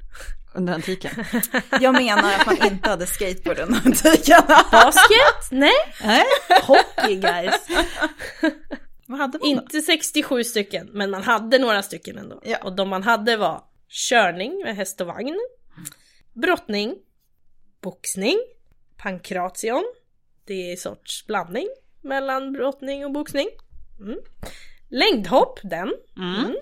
[0.54, 1.24] under antiken?
[1.80, 4.42] Jag menar att man inte hade skateboard under antiken.
[4.70, 5.50] Basket?
[5.50, 5.72] Nej.
[6.04, 6.24] Nej.
[6.62, 7.54] Hockey guys.
[9.06, 9.46] Vad hade man då?
[9.46, 12.40] Inte 67 stycken, men man hade några stycken ändå.
[12.44, 12.58] Ja.
[12.62, 15.38] Och de man hade var körning med häst och vagn,
[16.32, 16.94] brottning,
[17.82, 18.38] boxning,
[18.96, 19.84] pankration,
[20.44, 21.68] det är en sorts blandning
[22.00, 23.48] mellan brottning och boxning.
[24.00, 24.18] Mm.
[24.88, 25.92] Längdhopp, den.
[26.16, 26.56] Mm.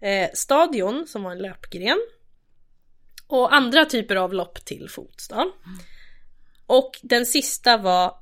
[0.00, 1.98] Eh, stadion, som var en löpgren.
[3.26, 5.52] Och andra typer av lopp till fots då.
[6.66, 8.14] Och den sista var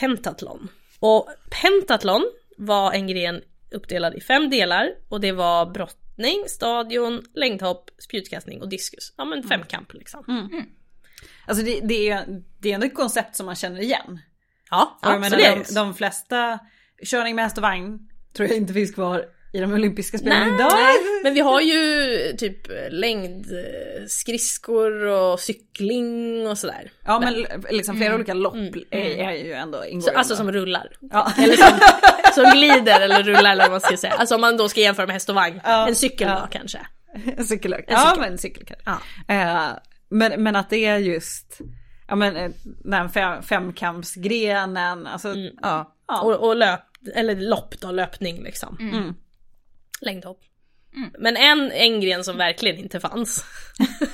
[0.00, 0.68] pentatlon.
[0.98, 1.28] Och
[1.62, 8.60] pentatlon var en gren uppdelad i fem delar och det var brottning, stadion, längdhopp, spjutkastning
[8.62, 9.12] och diskus.
[9.16, 10.24] Ja men femkamp liksom.
[11.46, 14.20] Alltså det, det, är, det är ändå ett koncept som man känner igen.
[14.70, 15.68] Ja, jag menar, absolut.
[15.68, 16.58] de, de flesta
[17.04, 20.54] körning med häst och vagn tror jag inte finns kvar i de olympiska spelen Nej,
[20.54, 20.70] idag.
[21.22, 22.56] men vi har ju typ
[22.90, 26.90] längd, eh, skridskor och cykling och sådär.
[27.04, 28.54] Ja men liksom flera olika lopp
[28.90, 30.88] är, är ju ändå ingår Så, alltså som rullar.
[31.00, 31.32] Ja.
[31.38, 31.78] Eller som,
[32.34, 34.12] som glider eller rullar eller vad man ska säga.
[34.12, 35.60] Alltså om man då ska jämföra med häst och vagn.
[35.64, 36.40] Ja, En cykel ja.
[36.40, 36.78] då kanske.
[37.36, 37.72] En cykel.
[37.72, 38.20] En Ja cykel.
[38.20, 38.90] men en cykel kanske.
[39.26, 39.34] Ja.
[39.34, 39.68] Eh,
[40.08, 41.58] men, men att det är just,
[42.08, 42.50] ja men eh,
[42.84, 45.94] den fem, femkampsgrenen, alltså Ja.
[46.08, 46.20] ja.
[46.22, 46.80] Och, och löp,
[47.14, 48.76] eller lopp då, löpning liksom.
[48.80, 49.14] Mm.
[50.02, 50.40] Längdhopp.
[51.18, 53.44] Men en, en gren som verkligen inte fanns.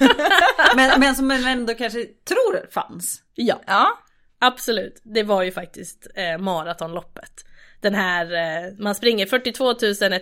[0.77, 3.23] men, men som man ändå kanske tror fanns.
[3.35, 3.99] Ja, Ja.
[4.39, 5.01] absolut.
[5.05, 7.45] Det var ju faktiskt eh, maratonloppet.
[7.81, 9.71] Den här, eh, man springer 42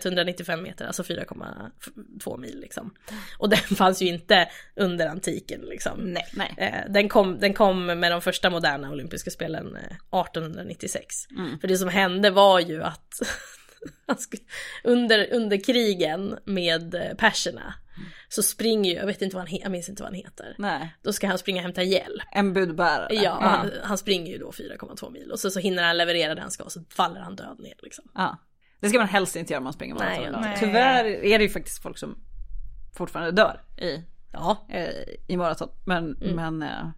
[0.01, 2.95] 195 meter, alltså 4,2 mil liksom.
[3.39, 6.01] Och den fanns ju inte under antiken liksom.
[6.01, 6.27] Nej.
[6.33, 6.55] Nej.
[6.57, 11.27] Eh, den, kom, den kom med de första moderna olympiska spelen eh, 1896.
[11.31, 11.59] Mm.
[11.59, 13.15] För det som hände var ju att
[14.85, 17.75] under, under krigen med eh, perserna
[18.29, 20.55] så springer ju, jag vet inte vad han jag minns inte vad han heter.
[20.59, 20.97] Nej.
[21.03, 22.23] Då ska han springa och hämta hjälp.
[22.33, 23.15] En budbärare.
[23.15, 26.35] Ja, och han, han springer ju då 4,2 mil och så, så hinner han leverera
[26.35, 28.05] det han ska och så faller han död ner liksom.
[28.15, 28.39] Ja.
[28.81, 30.45] Det ska man helst inte göra om man springer maraton.
[30.59, 32.19] Tyvärr är det ju faktiskt folk som
[32.97, 34.89] fortfarande dör i, Ja, eh,
[35.27, 35.69] i maraton.
[35.85, 36.89] Men, men eh,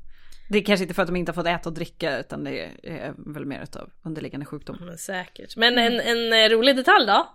[0.48, 2.70] det är kanske inte för att de inte har fått äta och dricka utan det
[2.82, 4.76] är väl mer utav underliggande sjukdom.
[4.80, 5.56] men säkert.
[5.56, 7.34] Men en, en eh, rolig detalj då.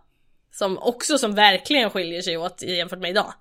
[0.51, 3.33] Som också som verkligen skiljer sig åt jämfört med idag.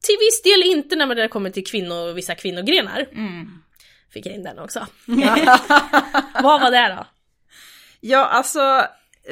[0.00, 3.06] Till viss del inte när det kommer till kvinnor, vissa kvinnogrenar.
[4.12, 4.86] Fick jag in den också.
[6.42, 7.06] Vad var det då?
[8.00, 8.86] Ja, alltså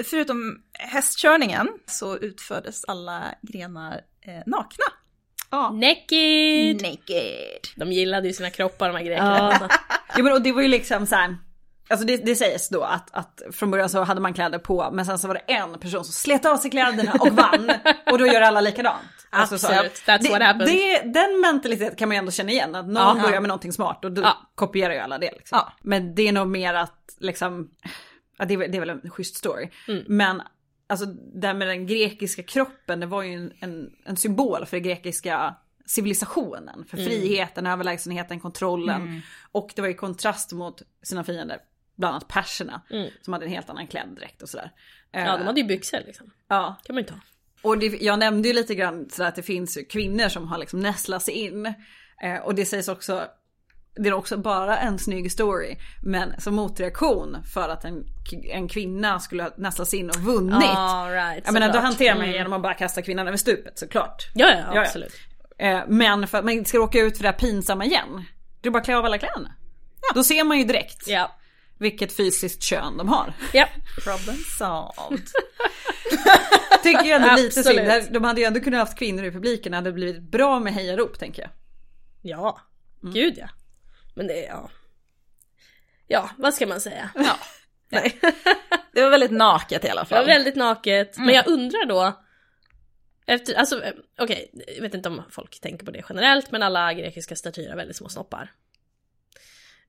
[0.05, 4.85] förutom hästkörningen så utfördes alla grenar eh, nakna.
[5.51, 5.71] Ja.
[5.71, 6.83] Naked!
[6.83, 7.61] Naked.
[7.77, 9.57] De gillade ju sina kroppar de här grekerna.
[9.61, 9.69] Ja.
[10.17, 11.37] ja men och det var ju liksom så här.
[11.89, 15.07] Alltså det, det sägs då att, att från början så hade man kläder på men
[15.07, 17.71] sen så var det en person som slet av sig kläderna och vann.
[18.11, 19.03] och då gör alla likadant.
[19.31, 19.67] Alltså så.
[19.67, 20.69] Absolut, that's det, what happened.
[20.69, 22.75] Det, den mentaliteten kan man ju ändå känna igen.
[22.75, 23.23] Att någon Ja.
[23.23, 24.37] börjar med någonting smart och då Ja.
[24.55, 25.31] kopierar ju alla det.
[25.33, 25.59] Liksom.
[25.59, 25.73] Ja.
[25.83, 27.71] Men det är nog mer att liksom,
[28.39, 29.69] ja, det, är, väl- det är väl en schysst story.
[29.89, 30.05] Mm.
[30.09, 30.43] Men
[30.91, 34.77] alltså det här med den grekiska kroppen, det var ju en, en, en symbol för
[34.77, 35.55] den grekiska
[35.87, 36.85] civilisationen.
[36.89, 37.09] För Mm.
[37.11, 39.23] friheten, överlägsenheten, kontrollen.
[39.53, 41.59] Och det var i kontrast mot sina fiender,
[41.97, 42.83] bland annat perserna.
[42.91, 43.11] Mm.
[43.23, 44.71] Som hade en helt annan klädedräkt och sådär.
[45.13, 46.31] Ja, de hade ju byxor liksom.
[46.49, 47.15] Ja, kan man ju ta.
[47.63, 50.59] och det, jag nämnde ju lite grann sådär att det finns ju kvinnor som har
[50.59, 51.67] liksom nästlat sig in.
[52.23, 53.25] Eh, och det sägs också,
[53.97, 55.77] det är också bara en snygg story.
[56.03, 58.05] Men som motreaktion för att en,
[58.53, 60.71] en kvinna skulle ha nästlat sig in och vunnit.
[60.77, 62.35] All right, jag menar då hanterar man Mm.
[62.37, 64.29] genom att bara kasta kvinnan över stupet såklart.
[64.35, 64.81] Ja, ja, ja.
[64.81, 65.13] absolut.
[65.59, 68.25] Eh, men för att man inte ska råka ut för det här pinsamma igen.
[68.61, 69.53] Det är bara att klä av alla kläderna.
[70.15, 71.31] Då ser man ju direkt Ja.
[71.79, 73.33] vilket fysiskt kön de har.
[73.53, 73.67] Ja.
[74.05, 75.21] Problem solved.
[76.83, 77.91] tycker ju ändå lite synd.
[78.11, 79.71] De hade ju ändå kunnat haft kvinnor i publiken.
[79.73, 81.51] Det hade blivit bra med hejarop tänker jag.
[82.23, 82.61] Ja,
[83.03, 83.15] Mm.
[83.15, 83.49] gud ja.
[84.15, 84.71] Men det är, ja.
[86.07, 87.11] Ja, vad ska man säga?
[87.15, 87.37] Ja.
[87.89, 88.21] Nej.
[88.93, 90.27] Det var väldigt naket i alla Det var fall.
[90.27, 91.17] väldigt naket.
[91.17, 91.27] Mm.
[91.27, 92.21] Men jag undrar då.
[93.27, 96.95] Efter, alltså eh, okej, jag vet inte om folk tänker på det generellt men alla
[96.95, 98.53] grekiska statyer har väldigt små snoppar.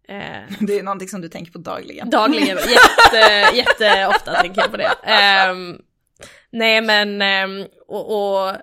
[0.07, 2.09] Eh, Det är någonting som du tänker på dagligen.
[2.09, 4.91] dagligen, jätte, jätteofta tänker jag på det.
[5.03, 5.81] Ehm,
[6.49, 8.55] nej men, ehm, och, och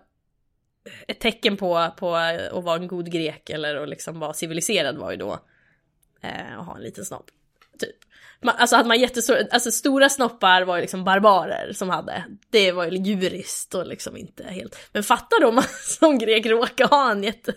[1.09, 5.11] ett tecken på, på att vara en god grek eller att liksom vara civiliserad var
[5.11, 5.39] ju då
[6.23, 7.31] eh, att ha en liten snopp.
[7.79, 7.97] Typ.
[8.43, 12.25] Man, alltså hade man jättestora, alltså stora snoppar var ju liksom barbarer som hade.
[12.51, 14.79] Det var ju djuriskt och liksom inte helt.
[14.93, 17.55] Men fatta då om man som grek råkar ha en jätte,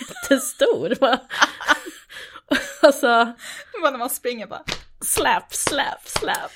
[0.00, 0.96] jättestor.
[2.82, 3.06] Alltså,
[3.82, 4.62] Bara när man springer bara.
[5.00, 6.52] slap, slap, slap.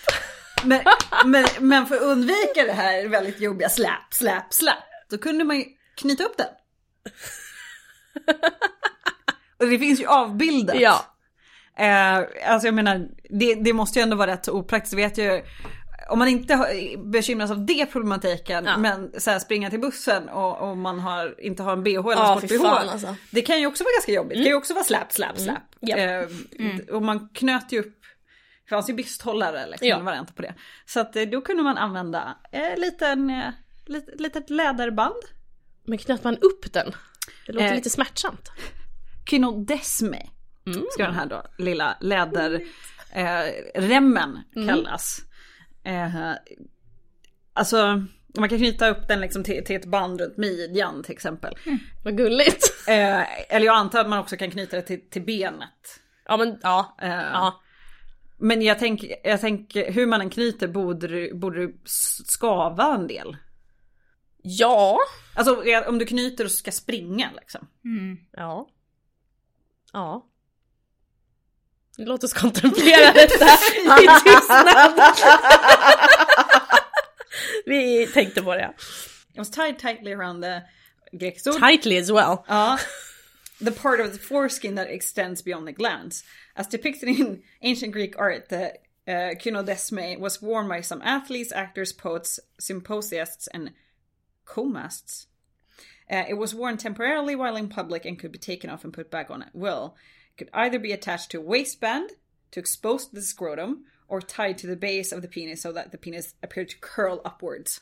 [0.64, 0.80] Men,
[1.24, 4.74] men, men för att undvika det här väldigt jobbiga slap, slap, slap.
[5.10, 6.46] Då kunde man ju knyta upp den.
[9.58, 10.76] Och det finns ju avbildat.
[10.80, 11.04] Ja.
[11.78, 12.16] Eh,
[12.52, 14.94] alltså jag menar, det, det måste ju ändå vara rätt opraktiskt.
[14.96, 15.42] Vet ju,
[16.08, 16.66] om man inte
[17.12, 18.76] bekymras av det problematiken, Ja.
[18.76, 22.10] men så här, springa till bussen och, och man har, inte har en bh eller
[22.12, 22.66] Ja, sport-bh.
[22.92, 23.16] alltså.
[23.30, 24.38] Det kan ju också vara ganska jobbigt.
[24.38, 25.58] Det kan ju också vara slap, slap, slap.
[25.80, 25.96] Ja.
[25.96, 26.26] Eh,
[26.92, 28.00] Och man knöt ju upp,
[28.64, 29.98] det fanns ju bysthållare liksom, Ja.
[29.98, 30.54] en variant på det.
[30.86, 33.48] Så att eh, då kunde man använda eh, liten, eh,
[33.86, 35.14] lit, litet läderband.
[35.84, 36.92] Men knöt man upp den?
[37.46, 37.74] Det låter Eh.
[37.74, 38.50] lite smärtsamt.
[39.30, 40.26] Kynodesme
[40.66, 40.82] Mm.
[40.90, 42.66] ska den här då lilla läderremmen
[44.56, 44.68] eh, Mm.
[44.68, 45.20] kallas.
[45.84, 46.32] Eh,
[47.52, 48.04] alltså
[48.38, 51.54] man kan knyta upp den liksom till, till ett band runt midjan till exempel.
[52.04, 52.74] Vad gulligt.
[52.88, 56.00] Eh, eller jag antar att man också kan knyta det till, till benet.
[56.26, 56.96] Ja men ja.
[57.02, 57.60] Eh, ja.
[58.38, 61.68] Men jag tänker, jag tänker hur man än knyter borde borde
[62.26, 63.36] skava en del.
[64.42, 64.98] Ja.
[65.34, 67.68] Alltså om du knyter och ska springa liksom.
[68.32, 68.68] Ja.
[69.92, 70.26] Ja.
[71.98, 73.44] Låt oss kontemplera detta
[74.02, 75.00] i tystnad.
[77.66, 78.72] Vi tänkte på det.
[79.32, 80.60] It was tied tightly around the
[81.12, 81.58] grekisk ord.
[81.60, 82.44] Tightly as well.
[82.48, 82.78] Ja.
[83.64, 86.24] The part of the foreskin that extends beyond the glans.
[86.54, 88.72] As depicted in ancient Greek art, the
[89.06, 93.70] uh, kynodesme was worn by some athletes, actors, poets, symposiasts, and
[94.54, 95.26] comasts.
[96.10, 99.10] Uh, it was worn temporarily while in public and could be taken off and put
[99.10, 99.94] back on at will.
[100.32, 102.10] It could either be attached to a waistband
[102.50, 105.98] to expose the scrotum or tied to the base of the penis so that the
[105.98, 107.80] penis appeared to curl upwards.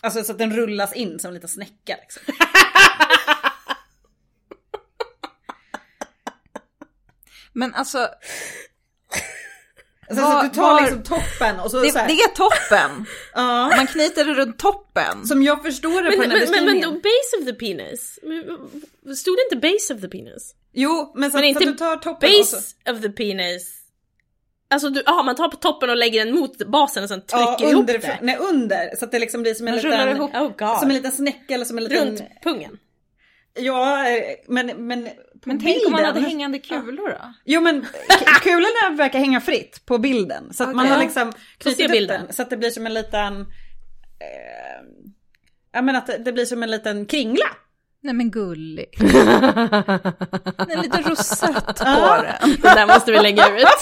[0.00, 2.22] Alltså så att den rullas in som en liten snäcka liksom.
[7.52, 8.08] Men alltså,
[10.10, 12.12] Alltså, Var- så att du tar var- liksom toppen och så, det, så här, det
[12.14, 13.06] är toppen.
[13.34, 15.26] ja, Man knyter det runt toppen.
[15.26, 18.18] Som jag förstår det på Men, den här men, men, då base of the penis?
[19.18, 20.54] Stod det inte base of the penis?
[20.72, 22.56] Jo, men så, Men att- inte så att du tar toppen och så...
[22.56, 23.74] Base of the penis.
[24.70, 27.46] Alltså du, aha, man tar på toppen och lägger den mot basen och sen trycker
[27.58, 28.18] Ja, ihop under, det.
[28.22, 28.96] nej under.
[28.96, 30.16] Så att det liksom blir som en Man liten...
[30.16, 30.34] ihop.
[30.34, 30.78] Oh god.
[30.80, 32.06] Som en liten snäcka eller som en liten...
[32.08, 32.78] Runt pungen.
[33.60, 34.86] Ja, eh, men...
[34.86, 35.08] Men,
[35.40, 37.34] på Men tänk om man hade bilden- hängande kulor då?
[37.44, 37.86] Jo men
[38.42, 40.52] kulorna verkar hänga fritt på bilden.
[40.52, 40.90] Så att man Okej.
[40.96, 42.22] har liksom knutit upp bilden.
[42.26, 43.40] den så att det blir som en liten...
[43.40, 43.46] Eh,
[45.72, 47.46] ja men att det, det blir som en liten kringla.
[48.02, 48.86] Nej men gullig.
[50.68, 52.50] En liten rosett på den.
[52.62, 53.66] Det där måste vi lägga ut.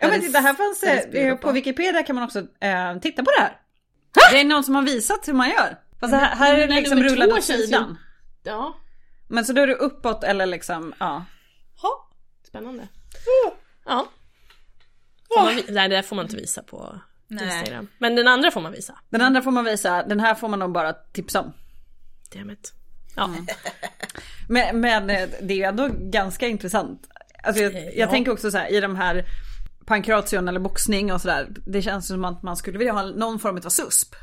[0.00, 1.52] Ja men titta här fanns det det, eh, på.
[1.52, 3.56] Wikipedia kan man också eh, titta på det här.
[4.30, 5.76] Det är någon som har visat hur man gör.
[6.00, 7.98] Fast här, här är det liksom rullad åt sidan.
[8.42, 8.76] Ja.
[9.28, 11.24] Men så då är det uppåt eller liksom, ja.
[11.82, 12.10] Ha.
[12.48, 12.88] Spännande.
[13.84, 14.06] Ja.
[15.28, 17.44] Får man, nej det där får man inte visa på Nej.
[17.44, 17.88] Instagram.
[17.98, 18.98] Men den andra får man visa.
[19.08, 21.52] Den andra får man visa, den här får man nog bara tipsa om.
[22.32, 22.72] Dammit.
[23.16, 23.24] Ja.
[23.24, 23.46] Mm.
[24.48, 27.08] Men, men eh, det är ju ändå ganska intressant.
[27.42, 28.10] Alltså jag, Eh, jag ja.
[28.10, 29.24] tänker också så här i de här
[29.86, 31.48] pankration eller boxning och sådär.
[31.66, 34.14] Det känns som att man skulle vilja ha någon form av susp.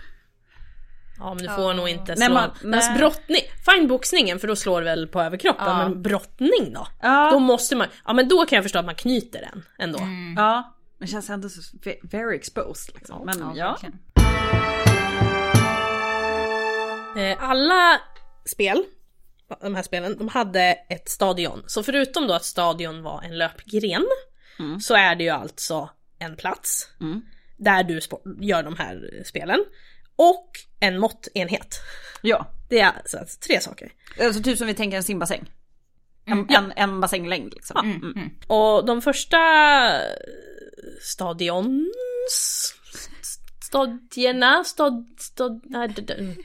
[1.19, 2.33] Ja men du får nog inte Nej, slå.
[2.33, 2.97] man- Men nej.
[2.97, 5.65] brottning, fine boxningen för då slår du väl på överkroppen.
[5.67, 5.77] Ja.
[5.89, 6.87] Men brottning då?
[7.01, 7.29] Ja.
[7.31, 9.99] Då måste man, ja men då kan jag förstå att man knyter den ändå.
[10.35, 10.75] Ja.
[10.97, 13.25] Men känns ändå så ve- very exposed liksom.
[13.25, 13.69] Men ja.
[13.71, 13.99] verkligen.
[17.17, 17.99] Eh, alla
[18.45, 18.83] spel,
[19.61, 21.63] de här spelen, de hade ett stadion.
[21.67, 24.05] Så förutom då att stadion var en löpgren
[24.81, 26.89] så är det ju alltså en plats
[27.57, 27.99] där du
[28.41, 29.65] gör de här spelen.
[30.15, 30.49] Och
[30.79, 31.79] en måttenhet.
[32.21, 32.47] Ja.
[32.69, 33.91] Det är alltså tre saker.
[34.21, 35.51] Alltså typ som vi tänker en simbassäng.
[36.25, 38.01] En, en, en bassänglängd liksom.
[38.13, 38.29] Mm.
[38.47, 39.37] Och de första
[41.01, 41.87] stadions...
[43.63, 46.35] stadierna, stad, stad, nej, d-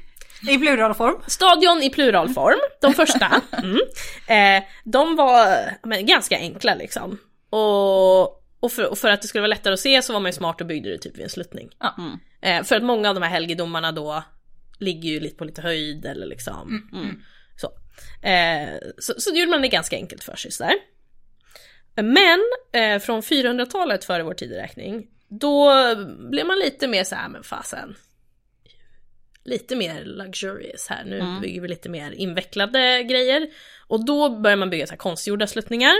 [0.51, 1.23] I pluralform.
[1.27, 3.43] Stadion i pluralform, de första.
[3.53, 3.79] Mm.
[4.59, 7.19] Eh, de var men, ganska enkla liksom.
[7.51, 8.23] Och,
[8.61, 10.33] och, för, och för att det skulle vara lättare att se så var man ju
[10.37, 11.69] smart och byggde det typ vid en sluttning.
[11.79, 11.95] Ja.
[12.41, 14.25] Eh, för att många av de här helgedomarna då
[14.79, 16.89] ligger ju lite på lite höjd eller liksom
[17.57, 17.73] så.
[18.29, 19.15] Eh, så.
[19.19, 20.75] Så gjorde man det ganska enkelt för sig sådär.
[21.95, 22.41] Men
[22.73, 25.73] eh, från 400-talet före vår tideräkning, då
[26.31, 27.97] blev man lite mer så här, men fasen.
[29.45, 33.49] Lite mer luxurious här, nu bygger vi lite mer invecklade grejer.
[33.87, 35.95] Och då börjar man bygga så här konstgjorda sluttningar.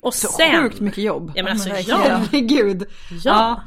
[0.00, 0.62] Och Så sen...
[0.62, 1.32] sjukt mycket jobb.
[1.34, 1.96] Ja men alltså ja.
[1.96, 2.86] Herregud.
[3.24, 3.62] Ja.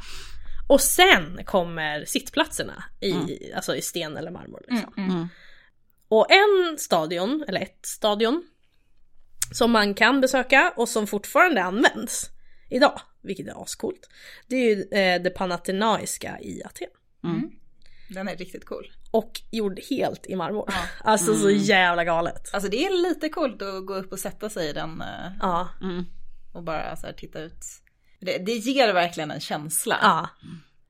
[0.70, 4.64] Och sen kommer sittplatserna i, alltså i sten eller marmor.
[4.68, 4.92] Liksom.
[4.96, 5.28] Mm.
[6.08, 8.44] Och en stadion, eller ett stadion,
[9.52, 12.30] som man kan besöka och som fortfarande används
[12.68, 14.08] idag, vilket är ascoolt,
[14.46, 16.88] det är ju eh, det Panathinaika i Aten.
[18.08, 18.92] Den är riktigt cool.
[19.10, 20.72] Och gjord helt i marmor.
[21.04, 22.54] Alltså så jävla galet.
[22.54, 25.68] Alltså det är lite coolt att gå upp och sätta sig i den eh, Ja,
[26.52, 27.64] och bara så här titta ut.
[28.20, 29.98] Det, det ger verkligen en känsla.
[30.02, 30.28] ja.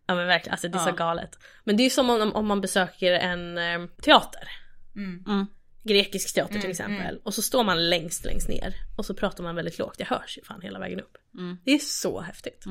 [0.07, 0.95] Ja men verkligen, alltså det är så Ja.
[0.95, 1.39] galet.
[1.65, 4.49] Men det är ju som om, om man besöker en eh, teater.
[4.97, 5.47] Mm.
[5.85, 7.19] grekisk teater till exempel.
[7.25, 9.95] Och så står man längst längst ner och så pratar man väldigt lågt.
[9.99, 11.17] Jag hörs ju fan hela vägen upp.
[11.65, 12.65] Det är så häftigt.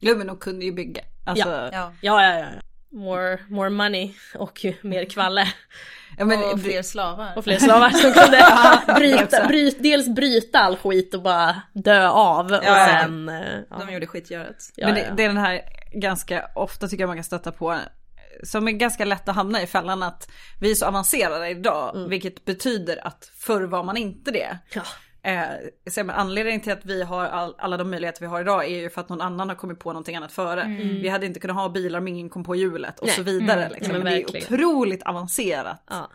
[0.00, 1.02] Jo men de kunde ju bygga.
[1.26, 1.68] Alltså, Ja.
[1.72, 1.92] Ja.
[2.00, 2.60] Ja, ja, ja.
[2.92, 5.48] More, more money och ju mer kvalle.
[6.18, 7.32] ja, men, och fler slavar.
[7.36, 8.44] Och fler slavar som kunde
[9.00, 12.46] bryta, bryt, dels bryta all skit och bara dö av.
[12.46, 13.00] Och Ja, ja.
[13.02, 13.28] sen...
[13.28, 13.36] eh,
[13.70, 14.56] Ja, De gjorde skitgöret.
[14.76, 15.60] ja, men det, det är den här
[15.92, 17.78] ganska ofta tycker jag man kan stöta på
[18.42, 20.28] som är ganska lätt att hamna i fällan att
[20.60, 24.58] vi är så avancerade idag vilket betyder att förr var man inte det.
[25.22, 28.78] Eh, men anledningen till att vi har all, alla de möjligheter vi har idag är
[28.78, 30.64] ju för att någon annan har kommit på någonting annat före.
[31.02, 33.16] Vi hade inte kunnat ha bilar om ingen kom på hjulet och Nej.
[33.16, 33.68] så vidare.
[33.74, 33.92] Liksom.
[33.92, 36.10] Nej, men men det är otroligt avancerat Ja.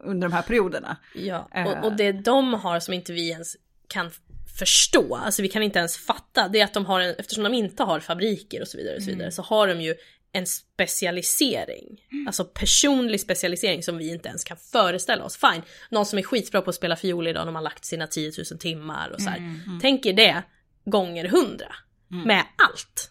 [0.00, 0.96] under de här perioderna.
[1.14, 1.66] Ja, Eh.
[1.66, 3.56] och, och det de har som inte vi ens
[3.88, 4.10] kan
[4.58, 7.54] förstå, alltså vi kan inte ens fatta, det är att de har en, eftersom de
[7.54, 9.94] inte har fabriker och så vidare, och så, vidare så har de ju
[10.32, 12.00] en specialisering.
[12.26, 15.36] Alltså personlig specialisering som vi inte ens kan föreställa oss.
[15.36, 18.32] Fine, någon som är skitbra på att spela fiol idag, de har lagt sina 10
[18.50, 19.60] 000 timmar och så här.
[19.82, 20.42] Tänk er det
[20.84, 21.74] gånger hundra.
[22.08, 23.10] Med allt.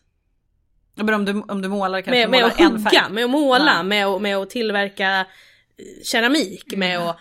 [0.96, 2.98] Ja, Men om du, om du målar kanske Med, med målar att en färg.
[2.98, 3.84] hugga, med att måla, Ja.
[3.84, 5.20] med, att, med att tillverka
[5.78, 7.18] eh, keramik, med att...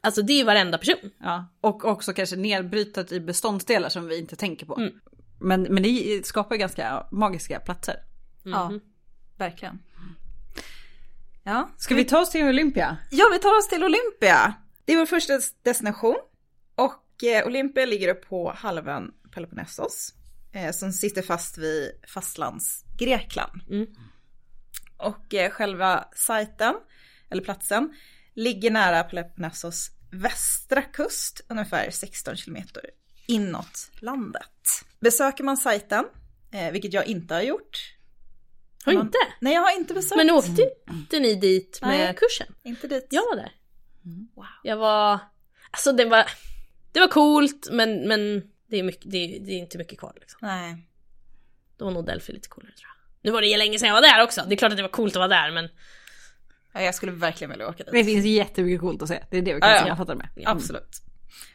[0.00, 1.10] Alltså det är ju varenda person.
[1.20, 4.76] Ja, och också kanske nedbrytat i beståndsdelar som vi inte tänker på.
[4.76, 4.92] Mm.
[5.40, 7.96] Men, men det skapar ju ganska magiska platser.
[8.44, 8.72] Ja,
[9.36, 9.78] verkligen.
[11.44, 12.96] Ja, Ska vi ta oss till Olympia?
[13.10, 14.54] Ja, vi tar oss till Olympia.
[14.84, 16.16] Det är vår första destination.
[16.74, 20.14] Och eh, Olympia ligger på halvön Peloponnesos.
[20.52, 23.70] Eh, som sitter fast vid fastlands-Grekland.
[23.70, 23.86] Mm.
[24.96, 26.74] Och eh, själva sajten,
[27.30, 27.94] eller platsen,
[28.34, 32.82] ligger nära Peloponnesos västra kust, ungefär 16 kilometer
[33.26, 34.84] inåt landet.
[35.00, 36.04] Besöker man sajten,
[36.72, 37.94] vilket jag inte har gjort.
[38.84, 39.18] Har Man- inte?
[39.40, 40.16] Nej, jag har inte besökt.
[40.16, 42.14] Men åkte inte ni dit med Nej.
[42.16, 42.46] kursen?
[42.62, 43.06] Inte dit.
[43.10, 43.52] Jag var där.
[44.34, 44.46] Wow.
[44.62, 45.18] Jag var...
[45.70, 46.24] Alltså det var...
[46.92, 50.12] Det var coolt men, men det, är mycket, det, är, det är inte mycket kvar
[50.20, 50.38] liksom.
[50.42, 50.76] Nej.
[51.76, 52.96] Då var nog Delphi lite coolare tror jag.
[53.28, 54.42] Nu var det ju länge sedan jag var där också.
[54.48, 55.68] Det är klart att det var coolt att vara där men...
[56.74, 57.92] Ja, jag skulle verkligen vilja åka dit.
[57.92, 59.24] Det finns jättemycket coolt att se.
[59.30, 59.82] Det är det vi kan Ja, ja.
[59.82, 60.48] sammanfatta det med.
[60.48, 61.02] Absolut.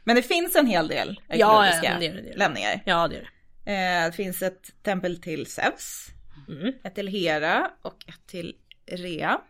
[0.04, 2.38] Men det finns en hel del Ja, ja, men det gör det, det gör det.
[2.38, 2.82] lämningar.
[2.86, 3.20] Ja det är
[3.66, 3.72] det.
[3.74, 6.08] Eh, det finns ett tempel till Zeus,
[6.48, 6.74] Mm.
[6.84, 9.42] ett till Hera och ett till Rea.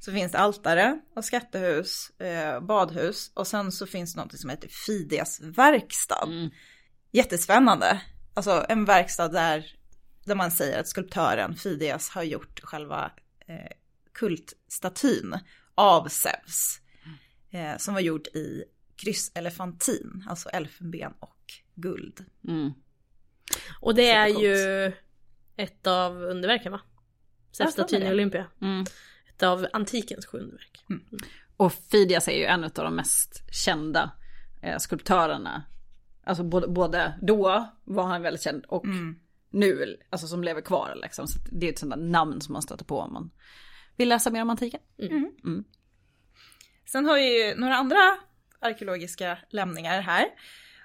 [0.00, 4.50] Så finns det altare och skattehus, eh, badhus och sen så finns det något som
[4.50, 6.28] heter Fidias verkstad.
[7.12, 8.00] Jättespännande.
[8.34, 9.66] Alltså en verkstad där,
[10.24, 13.12] där man säger att skulptören Fidias har gjort själva
[13.46, 13.70] eh,
[14.12, 15.38] kultstatyn
[15.74, 16.80] av Zeus.
[17.50, 18.64] Eh, som var gjord i
[18.96, 22.24] krysselefantin, alltså elfenben och guld.
[22.48, 22.72] Mm.
[23.80, 24.92] Och det är ju
[25.56, 26.80] ett av underverken va?
[27.50, 27.70] Stämmer
[28.02, 28.10] i.
[28.10, 28.46] Olympia.
[28.60, 28.84] Mm.
[29.28, 30.84] Ett av antikens sju underverk.
[31.56, 34.12] Och Fidias är ju en av de mest kända
[34.62, 35.64] eh, skulptörerna.
[36.24, 38.84] Alltså både, både då var han väldigt känd och
[39.50, 41.26] nu, alltså som lever kvar liksom.
[41.26, 43.30] Så det är ett sånt där namn som man stöter på om man
[43.96, 44.80] vill läsa mer om antiken.
[46.86, 47.98] Sen har vi ju några andra
[48.60, 50.26] arkeologiska lämningar här.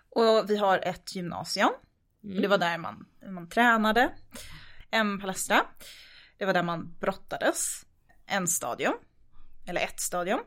[0.09, 1.70] Och vi har ett gymnasium.
[2.24, 4.11] Och det var där man, man tränade.
[4.91, 5.61] En palestra.
[6.38, 7.86] Det var där man brottades.
[8.26, 8.93] En stadion.
[9.67, 10.39] Eller ett stadion.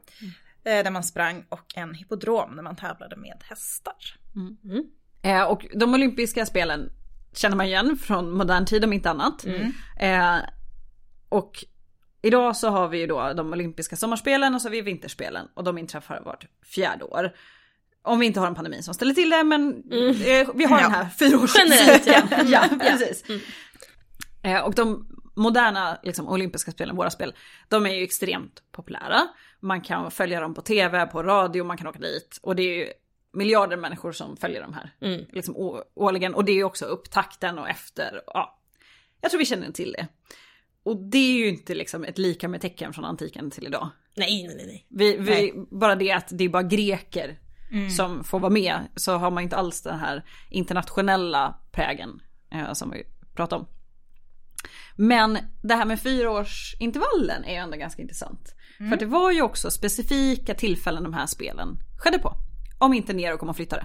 [0.64, 3.94] eh, Där man sprang och en hippodrom där man tävlade med hästar.
[5.22, 6.90] Eh, och de olympiska spelen
[7.34, 9.44] känner man igen från modern tid om inte annat.
[10.00, 10.36] Eh,
[11.28, 11.64] och
[12.22, 15.64] idag så har vi ju då de olympiska sommarspelen och så har vi vinterspelen och
[15.64, 17.32] de inträffar vart fjärde år.
[18.03, 20.82] Om vi inte har en pandemi som ställer till det men eh, vi har Ja.
[20.82, 21.55] den här fyraårs...
[21.59, 22.22] Generellt, ja.
[22.46, 23.24] ja, precis.
[24.42, 27.34] Eh, och de moderna liksom, olympiska spelen, våra spel,
[27.68, 29.20] de är ju extremt populära.
[29.61, 32.38] Man kan följa dem på tv, på radio, man kan åka dit.
[32.42, 32.86] Och det är ju
[33.32, 35.24] miljarder människor som följer de här Mm.
[35.32, 36.34] liksom, årligen.
[36.34, 38.20] Och det är ju också upptakten och efter.
[38.26, 38.59] Ja,
[39.20, 40.07] jag tror vi känner till det.
[40.84, 43.90] Och det är ju inte liksom ett lika med tecken från antiken till idag.
[44.16, 44.86] Nej, nej, nej, nej.
[44.88, 47.38] Vi, vi, bara det att det är bara greker
[47.96, 52.20] som får vara med så har man inte alls den här internationella prägen
[52.52, 53.02] eh, som vi
[53.34, 53.66] pratar om.
[54.96, 58.54] Men det här med fyraårsintervallen är ju ändå ganska intressant.
[58.78, 62.34] För att det var ju också specifika tillfällen de här spelen skedde på.
[62.78, 63.84] Om inte Nero kom och flyttade.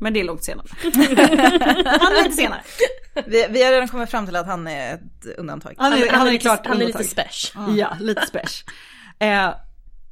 [0.00, 0.66] Men det är långt senare.
[0.82, 2.62] Han är lite senare.
[3.26, 5.74] Vi, vi har redan kommit fram till att han är ett undantag.
[5.78, 7.78] Han är, han är lite, klart han är lite special.
[7.78, 8.74] Ja, lite special.
[9.18, 9.54] Eh,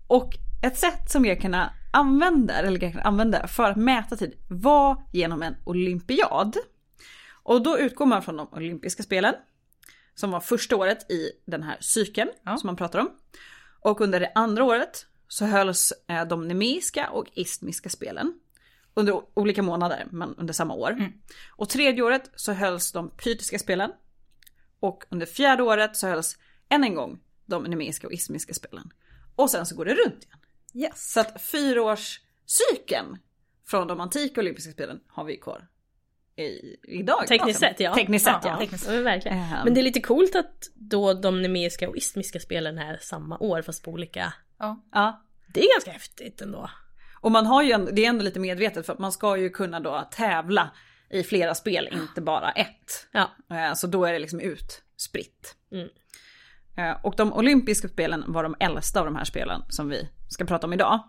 [0.06, 5.43] och ett sätt som grekerna använder, eller grekerna använde för att mäta tid var genom
[5.43, 6.57] en olympiad.
[7.43, 9.34] Och då utgår man från de olympiska spelen.
[10.14, 12.57] Som var första året i den här cykeln Ja.
[12.57, 13.11] som man pratar om.
[13.80, 18.34] Och under det andra året så hölls eh, de nemeiska och istmiska spelen.
[18.95, 21.12] Under olika månader, men under samma år.
[21.51, 23.90] Och tredje året så hölls de pytiska spelen.
[24.80, 26.38] Och under fjärde året så hölls
[26.68, 28.93] än en gång de nemeiska och istmiska spelen.
[29.36, 30.38] Och sen så går det runt igen.
[30.74, 31.12] Yes.
[31.12, 33.18] Så att fyraårscykeln
[33.66, 35.68] från de antika olympiska spelen har vi kvar
[36.36, 37.26] i, idag.
[37.26, 37.94] Tekniskt sett ja.
[37.94, 38.58] Tekniskt sett ja.
[38.58, 38.86] Tekniskt.
[38.86, 39.38] Ja, men verkligen.
[39.38, 39.64] Ehm.
[39.64, 43.62] Men det är lite coolt att då de nemeiska och istmiska spelen är samma år
[43.62, 44.32] fast på olika...
[44.58, 44.84] Ja.
[44.92, 45.22] ja.
[45.54, 46.70] Det är ganska häftigt ändå.
[47.20, 49.80] Och man har ju det är ändå lite medvetet för att man ska ju kunna
[49.80, 50.70] då tävla
[51.10, 53.08] i flera spel, inte bara ett.
[53.12, 53.30] Ja.
[53.50, 55.56] Eh, Så då är det liksom utspritt.
[55.72, 55.88] Mm.
[56.76, 60.44] Eh, Och de olympiska spelen var de äldsta av de här spelen som vi ska
[60.44, 61.00] prata om idag.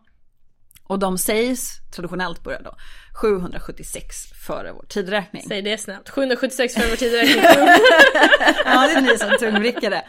[0.84, 2.76] Och de sägs traditionellt börja då
[3.22, 4.16] 776
[4.48, 5.44] före vår tidräkning.
[5.48, 6.10] Säg det snabbt.
[6.10, 7.44] 776 för vår tideräkning.
[8.66, 10.06] Ja, det är ni som tungvrickade.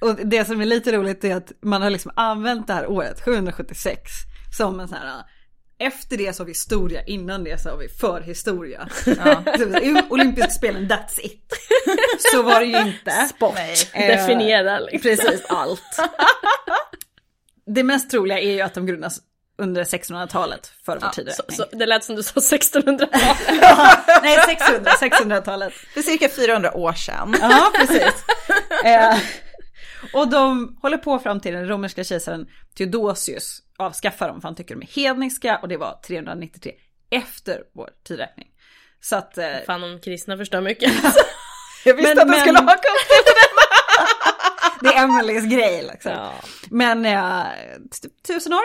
[0.00, 3.20] Och det som är lite roligt är att man har liksom använt det här året,
[3.24, 4.10] 776,
[4.56, 5.22] som en sån här,
[5.78, 8.88] efter det så har vi historia, innan det så har vi förhistoria.
[9.06, 9.42] Ja.
[9.82, 10.02] Ja.
[10.10, 11.52] Olympiska spelen, that's it.
[12.32, 13.28] Så var det ju inte.
[13.36, 13.54] Sport.
[13.54, 13.74] Nej.
[13.92, 15.00] Eh, Definiera liksom.
[15.00, 15.82] Precis allt.
[17.66, 19.18] Det mest troliga är ju att de grundas
[19.58, 21.56] under 1600-talet för vår Så, tidräkning.
[21.56, 23.36] så, det lät som du sa 1600-talet.
[24.22, 25.72] Nej, 600, 600-talet.
[25.72, 27.36] För cirka 400 år sedan.
[27.40, 28.24] Ja, precis.
[28.84, 29.18] eh,
[30.12, 34.74] och de håller på fram till den romerska kejsaren Theodosius avskaffar dem för han tycker
[34.74, 36.72] de är hedniska och det var 393
[37.10, 38.48] efter vår tidräkning.
[39.00, 39.38] Så att...
[39.38, 40.92] Eh, Fan om kristna förstår mycket.
[41.84, 43.26] Jag visste Men- att de men- skulle haka upp
[44.80, 46.12] det är Emelies grej liksom.
[46.12, 46.32] ja.
[46.70, 47.46] Men eh,
[48.02, 48.60] typ tusen år,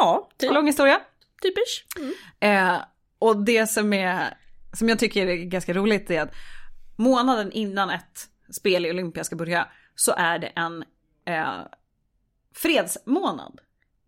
[0.00, 0.52] ja, typ.
[0.52, 1.00] lång historia.
[1.42, 1.86] Typisch.
[1.98, 2.14] Mm.
[2.74, 2.80] Eh,
[3.18, 4.34] och det som, är,
[4.72, 6.34] som jag tycker är ganska roligt är att
[6.96, 9.68] månaden innan ett spel i Olympia ska börja
[10.00, 10.84] så är det en
[11.24, 11.60] eh,
[12.54, 13.60] fredsmånad.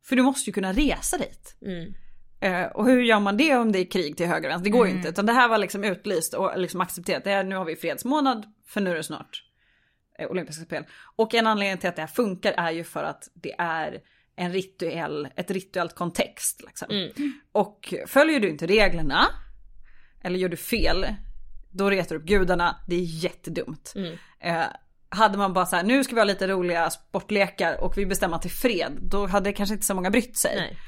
[0.05, 1.57] För du måste ju kunna resa dit.
[1.63, 1.95] Mm.
[2.41, 4.65] Eh, och hur gör man det om det är krig till höger och vänster?
[4.65, 4.99] Det går ju Mm.
[4.99, 5.09] inte.
[5.11, 7.25] Utan det här var liksom utlyst och liksom accepterat.
[7.25, 9.45] Det här, nu har vi fredsmånad för nu är det snart
[10.19, 10.85] eh, olympiska spel.
[11.17, 14.01] Och en anledning till att det här funkar är ju för att det är
[14.37, 16.63] en rituell, ett rituellt kontext.
[16.67, 16.91] Liksom.
[16.91, 17.11] Mm.
[17.53, 19.27] Och följer du inte reglerna,
[20.23, 21.07] eller gör du fel,
[21.71, 22.77] då retar du upp gudarna.
[22.89, 23.93] Det är jättedumt.
[23.97, 24.17] Mm.
[24.41, 24.67] Eh,
[25.11, 28.39] hade man bara så här, nu ska vi ha lite roliga sportlekar och vi bestämmer
[28.39, 30.57] till fred, då hade kanske inte så många brytt sig.
[30.57, 30.79] Nej.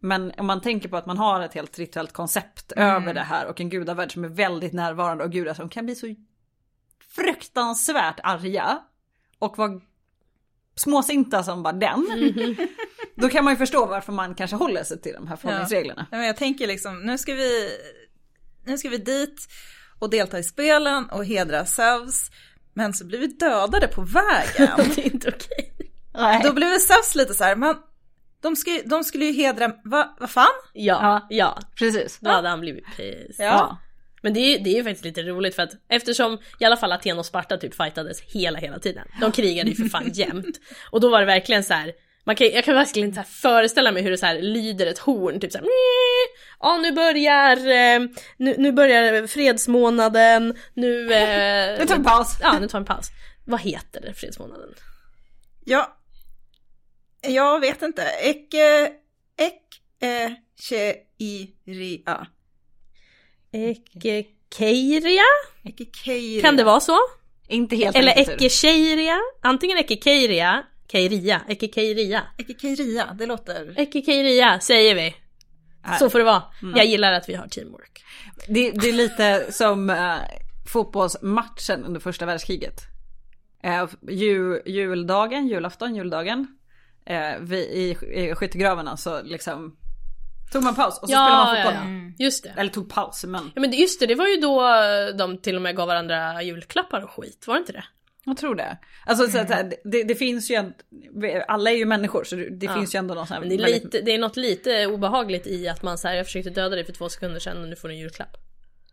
[0.00, 3.46] Men om man tänker på att man har ett helt rituellt koncept över det här
[3.46, 6.14] och en gudavärld som är väldigt närvarande och gudar som kan bli så
[7.14, 8.78] fruktansvärt arga
[9.38, 9.80] och vara
[10.76, 12.06] småsinta som bara den.
[13.14, 16.06] Då kan man ju förstå varför man kanske håller sig till de här förhållningsreglerna.
[16.10, 17.68] Ja, men jag tänker liksom, nu ska vi,
[18.64, 19.48] nu ska vi dit
[19.98, 22.30] och delta i spelen och hedra Zeus.
[22.74, 24.70] Men så blir vi dödade på vägen.
[24.96, 25.72] Det är inte okej.
[26.14, 26.40] Nej.
[26.44, 27.74] Då blev Zeus lite så här, men
[28.42, 30.46] de, ska, ju- de skulle ju hedra, vad vad fan?
[30.72, 31.26] Ja, Ja.
[31.30, 31.58] ja.
[31.78, 32.18] Precis.
[32.20, 33.46] Då hade han blivit pissed.
[33.46, 33.78] Ja.
[34.22, 36.76] Men det är, ju- det är ju faktiskt lite roligt för att eftersom i alla
[36.76, 39.08] fall Aten och Sparta typ fightades hela hela tiden.
[39.20, 40.60] De krigade ju för fan jämt.
[40.90, 41.92] Och då var det verkligen så här.
[42.24, 45.40] Man kan, jag kan verkligen inte föreställa mig hur det så här lyder ett horn,
[45.40, 45.66] typ såhär
[46.60, 48.00] Ja nu börjar, eh,
[48.36, 51.12] nu, nu börjar fredsmånaden, nu...
[51.12, 52.36] Eh, Nu tar vi paus.
[52.40, 53.10] Ja, nu tar vi en paus.
[53.44, 54.74] Vad heter det, fredsmånaden?
[55.64, 55.96] Ja,
[57.28, 58.02] jag vet inte.
[58.02, 58.92] Eke,
[59.36, 59.62] ek,
[60.00, 62.26] e, che, i, ri, a.
[63.52, 65.22] Ekekeiria?
[65.64, 66.42] Ekekeiria.
[66.42, 66.98] Kan det vara så?
[67.48, 69.20] Inte helt Eller ekekeiria.
[69.42, 70.62] Antingen ekekeiria,
[70.92, 72.22] keiria, ekekeiria.
[72.38, 73.80] Ekekeiria, det låter...
[73.80, 75.14] Ekekeiria säger vi.
[75.86, 75.98] Nej.
[75.98, 76.42] Så får det vara.
[76.74, 78.04] Jag gillar att vi har teamwork.
[78.48, 80.16] Det, det är lite som uh,
[80.72, 82.80] fotbollsmatchen under första världskriget.
[83.66, 86.46] Uh, jul, juldagen, julafton, juldagen.
[87.10, 89.76] Uh, vi, i, I skyttegravarna så liksom
[90.52, 91.90] tog man paus och så spelade man Ja, fotboll.
[91.90, 92.24] ja, ja.
[92.24, 92.54] Just det.
[92.56, 94.62] Eller tog paus men Ja men just det, det var ju då
[95.18, 97.84] de till och med gav varandra julklappar och skit, var det inte det?
[98.24, 98.78] Jag tror det.
[99.06, 100.72] Alltså så här, det, det finns ju en,
[101.48, 102.74] alla är ju människor så det, Ja.
[102.74, 104.86] finns ju ändå någon sån här Men det är, väldigt- lite, det är något lite
[104.86, 107.76] obehagligt i att man säger jag försökte döda dig för två sekunder sedan och nu
[107.76, 108.36] får du en julklapp.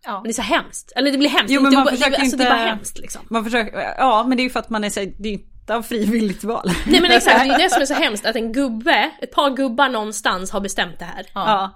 [0.05, 0.13] Ja.
[0.13, 0.91] Men det är så hemskt.
[0.95, 1.51] Eller det blir hemskt.
[1.51, 3.21] Jo, men inte man försöker det, alltså, det är bara inte- hemskt liksom.
[3.29, 5.75] Man försöker, ja men det är ju för att man är så, det är inte
[5.75, 6.71] av frivilligt val.
[6.87, 9.49] Nej men exakt, det är det som är så hemskt att en gubbe, ett par
[9.55, 11.25] gubbar någonstans har bestämt det här.
[11.33, 11.71] Ja.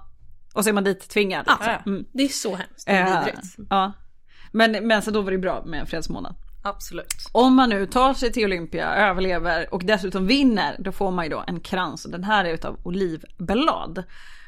[0.54, 1.44] Och så är man dit tvingad.
[1.46, 1.82] Ja.
[1.86, 2.04] Mm.
[2.12, 2.88] Det är så hemskt.
[2.88, 3.56] Vidrigt.
[3.70, 3.92] ja.
[4.52, 6.34] Men, men så då var det bra med en fredsmånad.
[6.64, 7.14] Absolut.
[7.32, 11.30] Om man nu tar sig till Olympia, överlever och dessutom vinner, då får man ju
[11.30, 12.02] då en krans.
[12.02, 14.04] Den här är utav olivblad.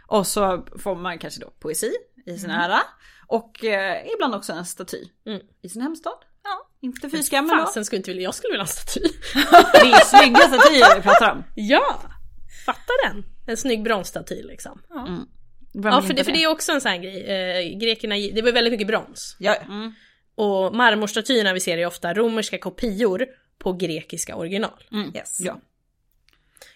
[0.06, 1.92] Och så får man kanske då poesi
[2.26, 2.78] i sin ära.
[3.26, 5.40] Och eh, ibland också en staty Mm.
[5.62, 6.12] i sin hemstad.
[6.44, 7.56] Ja, inte fy skam då.
[7.56, 9.00] Fasen skulle inte vilja, jag skulle vilja ha en staty.
[9.88, 11.44] Det är snygga statyer vi pratar om.
[11.54, 12.02] ja!
[12.66, 13.24] Fatta den!
[13.46, 14.82] En snygg bronsstaty liksom.
[15.74, 17.22] Vem Ja för det, inte för det är också en sån här grej.
[17.24, 19.36] Eh, grekerna, det var väldigt mycket brons.
[19.38, 19.56] Ja,
[20.37, 23.26] Och marmorstatyerna vi ser är ofta romerska kopior
[23.59, 24.84] på grekiska original.
[25.14, 25.41] yes.
[25.41, 25.61] Ja.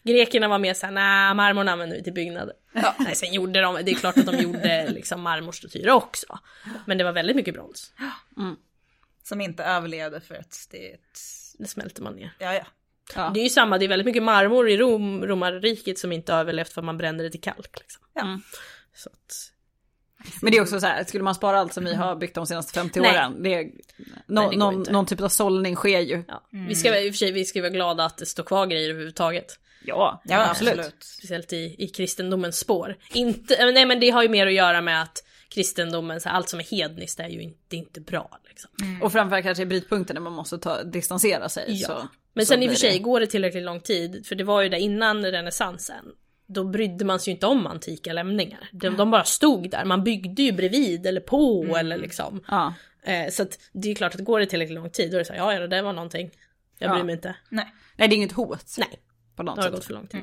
[0.02, 2.54] Grekerna var mer såhär, nej marmorn använder vi till byggnader.
[2.98, 6.38] Nej sen gjorde de, det är klart att de gjorde liksom marmorstatyer också.
[6.86, 7.92] Men det var väldigt mycket brons.
[9.22, 10.96] Som inte överlevde för att det.
[11.58, 12.32] Det smälter man ner.
[12.38, 12.66] Ja, ja.
[13.14, 13.30] Ja.
[13.34, 16.72] Det är ju samma, det är väldigt mycket marmor i Rom, romarriket som inte överlevt
[16.72, 17.78] för att man brände det till kalk.
[17.80, 18.02] Liksom.
[18.14, 18.22] Ja.
[18.22, 18.40] Mm.
[18.94, 19.52] Så att,
[20.42, 22.46] Men det är också så här, skulle man spara allt som vi har byggt de
[22.46, 23.10] senaste 50 Nej.
[23.10, 23.70] åren, det är, nå,
[24.40, 26.22] Nej, det någon, någon typ av sållning sker ju.
[26.28, 26.42] ja.
[26.50, 28.90] Vi ska i och för sig vi ska vara glada att det står kvar grejer
[28.90, 29.58] överhuvudtaget.
[29.84, 30.94] Ja, Ja, absolut.
[31.00, 32.96] Speciellt i, i kristendomens spår.
[33.12, 36.36] Inte, eh, nej men det har ju mer att göra med att kristendomen, så här,
[36.36, 38.38] allt som är hedniskt är ju inte, det är inte bra.
[38.48, 38.70] Liksom.
[39.02, 41.64] Och framförallt kanske i brytpunkten när man måste ta, distansera sig.
[41.68, 41.86] Ja.
[41.88, 42.98] Så, Men så sen i och för sig, det.
[42.98, 46.04] går det tillräckligt lång tid, för det var ju där innan renässansen,
[46.54, 48.68] då brydde man sig ju inte om antika lämningar.
[48.72, 52.44] De, de bara stod där, man byggde ju bredvid eller på eller liksom.
[52.48, 52.74] Ja.
[53.02, 55.18] Eh, så att det är ju klart att går det tillräckligt lång tid, då är
[55.18, 56.30] det så här, ja ja det där var någonting.
[56.78, 56.94] Jag Ja.
[56.94, 57.34] bryr mig inte.
[57.48, 57.74] Nej.
[57.96, 58.74] Nej det är inget hot.
[58.78, 59.00] Nej,
[59.36, 59.74] På något har det sätt.
[59.74, 60.20] gått för lång tid.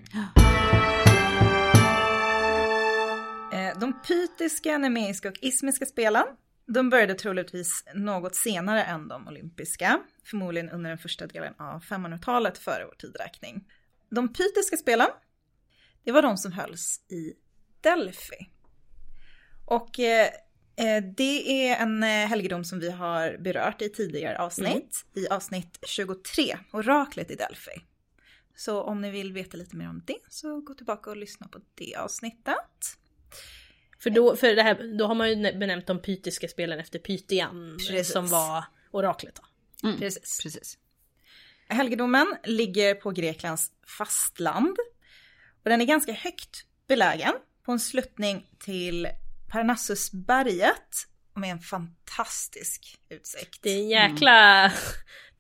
[3.54, 6.24] Eh, De pytiska, nemeiska och ismiska spelen,
[6.66, 12.58] de började troligtvis något senare än de olympiska, förmodligen under den första delen av 500-talet
[12.58, 13.64] före vår tidräkning.
[14.10, 15.08] De pytiska spelen,
[16.08, 17.34] det var de som hölls i
[17.82, 18.50] Delphi.
[19.66, 20.28] Och eh,
[20.76, 25.80] eh, det är en eh, helgedom som vi har berört i tidigare avsnitt, i avsnitt
[25.88, 27.72] 23, oraklet i Delphi.
[28.56, 31.60] Så om ni vill veta lite mer om det så gå tillbaka och lyssna på
[31.76, 32.98] det avsnittet.
[34.00, 37.78] För, då, för det här, då har man ju benämnt de pytiska spelen efter Pytian,
[37.90, 38.14] Precis.
[38.14, 39.36] som var oraklet.
[39.36, 39.88] Då.
[39.88, 40.00] Mm.
[40.00, 40.40] Precis.
[40.44, 40.78] Precis.
[41.68, 44.78] Helgedomen ligger på Greklands fastland.
[45.68, 46.50] Och den är ganska högt
[46.88, 47.34] belägen
[47.66, 49.08] på en sluttning till
[49.52, 50.90] Parnassusberget
[51.36, 53.60] med en fantastisk utsikt.
[53.64, 54.72] Det är en jäkla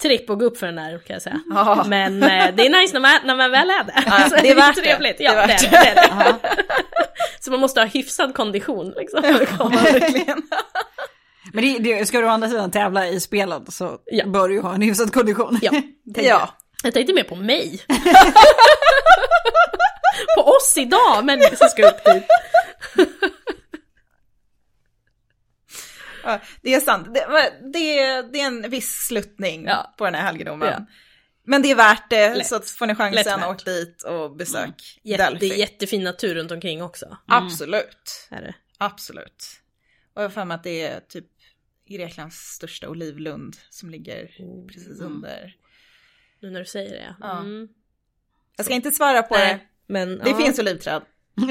[0.01, 1.41] tripp att gå upp för den där kan jag säga.
[1.49, 1.85] Ja.
[1.87, 4.03] Men eh, det är nice när man, när man väl är det.
[4.05, 4.81] Ja, Så det är värt det.
[4.81, 5.17] trevligt.
[5.17, 5.77] Det Ja, är värt är det.
[5.77, 6.37] det, är det.
[7.39, 9.21] Så man måste ha hyfsad kondition liksom.
[9.57, 9.81] komma.
[9.81, 10.41] verkligen.
[11.53, 14.25] Men det, det, ska du å andra sidan tävla i spelen så Ja.
[14.25, 15.59] bör du ju ha en hyfsad kondition.
[15.61, 15.71] Ja,
[16.03, 16.25] jag.
[16.25, 16.49] Ja.
[16.83, 17.81] Jag tänkte mer på mig.
[20.37, 22.23] på oss idag, människor som ska upp hit.
[26.23, 27.13] ja, det är sant.
[27.13, 29.93] Det, det, det är en viss sluttning Ja.
[29.97, 30.67] på den här helgedomen.
[30.71, 30.85] Ja.
[31.43, 32.47] Men det är värt det, Lätt.
[32.47, 35.49] så att får ni chansen, åk dit och besök Jätte, Delphi.
[35.49, 37.17] det är jättefin natur runt omkring också.
[37.27, 38.27] Absolut.
[38.29, 38.55] Är det.
[38.77, 39.45] Absolut.
[40.13, 41.25] Och jag har för mig att det är typ
[41.89, 44.27] Greklands största olivlund som ligger
[44.67, 45.55] precis under.
[46.41, 47.15] Nu när du säger det.
[47.19, 47.39] Ja.
[47.39, 47.67] Mm.
[48.57, 49.59] Jag ska inte svara på Nej, det.
[49.87, 51.01] Men Det ja, finns olivträd.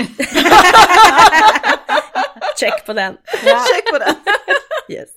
[2.61, 3.17] check på den.
[3.43, 4.15] Check på den.
[4.89, 5.09] Yes.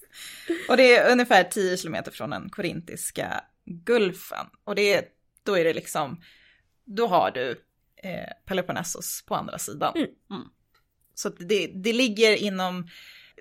[0.70, 4.46] Och det är ungefär 10 kilometer från den korintiska gulfen.
[4.64, 5.04] Och det är,
[5.44, 6.22] då är det liksom,
[6.86, 7.52] då har du
[8.04, 9.94] eh, Peloponnesos på andra sidan.
[9.96, 10.10] Mm.
[10.32, 10.48] Mm.
[11.14, 12.88] Så det, det ligger inom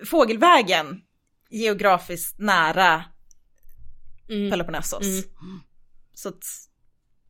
[0.07, 1.03] fågelvägen
[1.51, 3.05] geografiskt nära
[4.29, 4.51] Mm.
[4.51, 5.07] Peloponnesos.
[5.07, 5.61] Mm.
[6.15, 6.45] Så att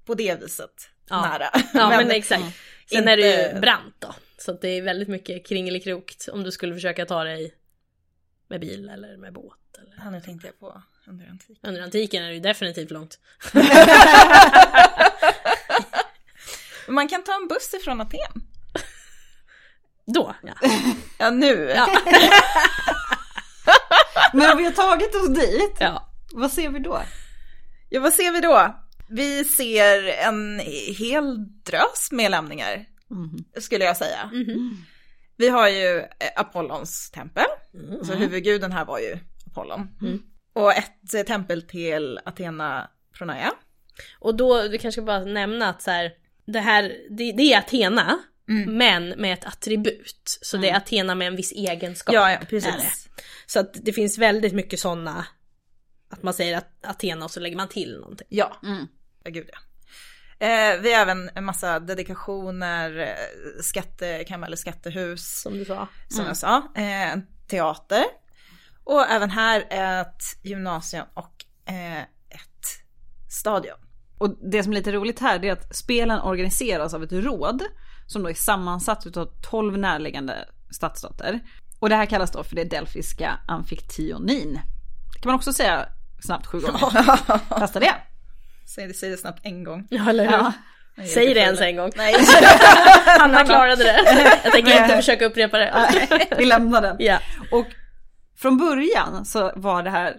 [0.05, 1.21] på det viset Ja.
[1.23, 1.51] nära.
[1.75, 2.43] Ja men, exakt.
[2.91, 4.15] Sen är det ju inte- brant då.
[4.39, 7.55] Så det är väldigt mycket kringelikrokt om du skulle försöka ta dig
[8.49, 9.59] med bil eller med båt.
[9.79, 9.95] Eller...
[10.05, 11.69] Ja, nu tänkte jag på under antiken.
[11.69, 13.19] Under antiken är det ju definitivt långt.
[16.89, 18.43] Man kan ta en buss ifrån Aten.
[20.07, 20.55] Då, ja.
[21.19, 21.75] Ja, nu.
[24.33, 26.09] Men om vi har tagit oss dit, ja.
[26.33, 27.03] vad ser vi då?
[27.89, 28.75] Ja, vad ser vi då?
[29.09, 30.61] Vi ser en
[30.99, 32.85] hel drös med lämningar,
[33.61, 34.31] skulle jag säga.
[35.37, 36.07] Vi har ju eh,
[36.37, 37.45] Apollons tempel,
[38.07, 39.89] så huvudguden här var ju Apollon.
[40.53, 43.53] Och ett eh, tempel till Athena Pronaia.
[44.19, 46.13] Och då, vi kanske bara nämna att så här,
[46.47, 48.19] det här, det, det är Athena,
[48.69, 50.39] men med ett attribut.
[50.43, 52.15] Så det är Athena med en viss egenskap.
[52.15, 53.09] Ja, ja, precis.
[53.47, 55.27] Så att det finns väldigt mycket sådana,
[56.11, 58.27] att man säger att Athena och så lägger man till någonting.
[58.31, 58.87] Ja, Mm.
[59.31, 59.59] Gud ja.
[60.41, 65.41] Eh, vi har även en massa dedikationer, eh, skattekammare eller skattehus.
[65.41, 65.89] Som du sa.
[66.09, 67.19] som jag sa, eh,
[67.49, 68.05] teater.
[68.85, 72.67] Och även här ett gymnasium och eh, ett
[73.31, 73.77] stadion.
[74.19, 77.63] Och det som är lite roligt här är att spelen organiseras av ett råd
[78.07, 81.41] som då är sammansatt av 12 närliggande stadsstater.
[81.81, 84.61] Och det här kallas då för det delfiska amfiktionin.
[85.15, 85.89] Det kan man också säga
[86.21, 87.59] snabbt sju gånger.
[87.59, 87.95] Testa det.
[88.75, 89.87] Säg det, säg det snabbt en gång.
[89.91, 90.33] Ja, eller hur?
[90.33, 90.53] Ja.
[91.07, 91.91] Säg det ens en gång.
[91.97, 92.15] Nej,
[93.19, 94.01] Hanna klarade det.
[94.45, 96.29] Jag tänker inte försöka upprepa det.
[96.39, 96.97] Vi lämnar den.
[96.99, 97.19] Ja.
[97.53, 97.67] Och
[98.37, 100.17] från början så var det här,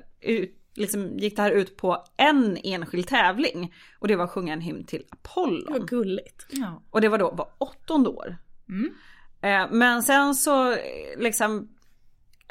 [0.76, 3.74] liksom, gick det här ut på en enskild tävling.
[4.00, 5.74] Och det var att sjunga en hymn till Apollon.
[5.74, 6.46] Vad gulligt.
[6.50, 6.84] ja.
[6.90, 8.38] Och det var då var åttonde år.
[9.42, 10.78] Eh, men sen så eh,
[11.18, 11.70] liksom,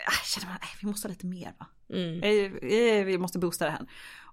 [0.06, 1.66] ah, känner man att vi måste ha lite mer va?
[1.94, 2.22] Mm.
[2.22, 3.80] Eh, Vi måste boosta det här.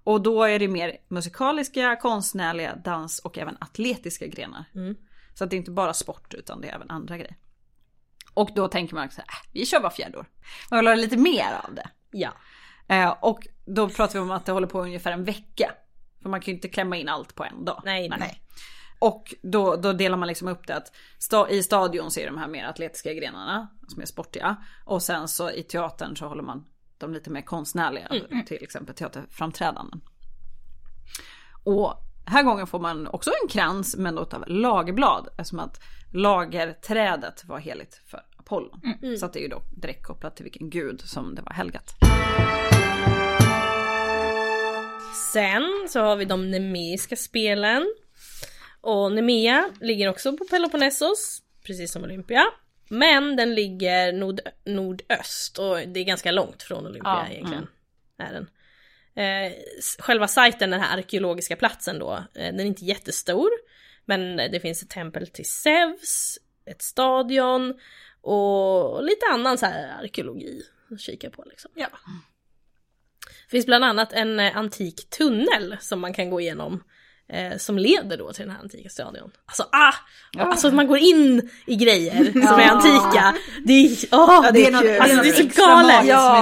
[0.06, 4.64] Och då är det mer musikaliska, konstnärliga, dans och även atletiska grenar.
[4.74, 4.96] Mm.
[5.34, 7.36] Så att det är inte bara sport utan det är även andra grejer.
[8.34, 10.26] Och då tänker man så här, äh, vi kör bara fjärde år.
[10.70, 11.88] Man vill ha lite mer av det.
[12.10, 12.32] Ja.
[12.88, 15.72] Eh, och då pratar vi om att det håller på ungefär en vecka.
[16.22, 17.82] För man kan ju inte klämma in allt på en dag.
[17.84, 18.18] Nej, nej.
[18.18, 18.42] Nej.
[18.98, 22.38] Och då, då delar man liksom upp det att sta, i stadion så är de
[22.38, 24.56] här mer atletiska grenarna som är sportiga.
[24.84, 26.64] Och sen så i teatern så håller man
[26.98, 28.08] de lite mer konstnärliga,
[28.46, 30.00] till exempel teaterframträdanden.
[31.64, 35.80] Och här gången får man också en krans men då av lagerblad eftersom att
[36.12, 38.80] lagerträdet var heligt för Apollon.
[39.18, 41.94] Så att det är ju då direkt kopplat till vilken gud som det var helgat.
[45.32, 47.94] Sen så har vi de nemeiska spelen.
[48.80, 52.44] Och Nemea ligger också på Peloponnesos, precis som Olympia.
[52.88, 57.68] Men den ligger nord nordöst och det är ganska långt från Olympia Ja, egentligen.
[58.18, 58.48] Är den.
[59.16, 59.52] Eh,
[59.98, 63.50] själva sajten, den här arkeologiska platsen då, eh, den är inte jättestor.
[64.04, 67.80] Men det finns ett tempel till Zeus, ett stadion
[68.20, 71.70] och lite annan så här arkeologi att kika på liksom.
[71.74, 71.88] Ja.
[73.44, 76.84] Det finns bland annat en eh, antik tunnel som man kan gå igenom.
[77.28, 79.30] Eh, som leder då till den här antika stadion.
[79.46, 79.92] Alltså ah!
[80.38, 83.34] Alltså att man går in i grejer som är antika.
[83.64, 86.02] Det är, åh, det är något- det är alltså, det är så galet.
[86.02, 86.08] det.
[86.08, 86.40] Ja,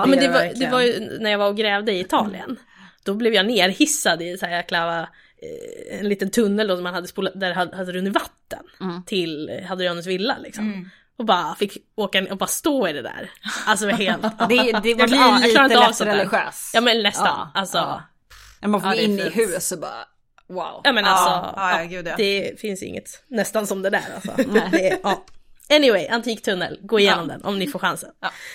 [0.00, 2.00] Ja, men det det var, det det var ju när jag var och grävde i
[2.00, 2.56] Italien.
[3.04, 6.94] Då blev jag nerhissad i så här jäkla eh, en liten tunnel då som man
[6.94, 8.64] hade spolat, där det hade, hade runnit vatten
[9.06, 10.90] till Hadrianus villa liksom.
[11.18, 13.30] Och bara fick åka och bara stå i det där.
[13.66, 14.22] Alltså det var helt...
[14.48, 16.16] Det, det var blir- blir jag klarar lite lätt sånt där.
[16.16, 16.70] religiös.
[16.74, 17.26] Ja men nästan.
[17.26, 17.78] Ja, alltså.
[17.78, 18.68] ja.
[18.68, 20.04] Man får Ja, det in i hus och bara
[20.48, 20.80] wow.
[20.84, 22.14] Ja men alltså, ja, ja, gud, ja.
[22.16, 24.32] det finns inget nästan som det där alltså.
[24.70, 25.24] det ja.
[25.70, 28.10] Anyway, antik tunnel, gå igenom den om ni får chansen.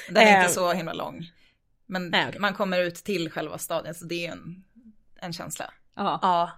[0.10, 0.42] Den är Eh.
[0.42, 1.32] inte så himla lång.
[1.86, 2.40] Men Nej, okej.
[2.40, 4.64] man kommer ut till själva stadion så det är en,
[5.22, 5.74] en känsla.
[5.96, 6.52] Ja.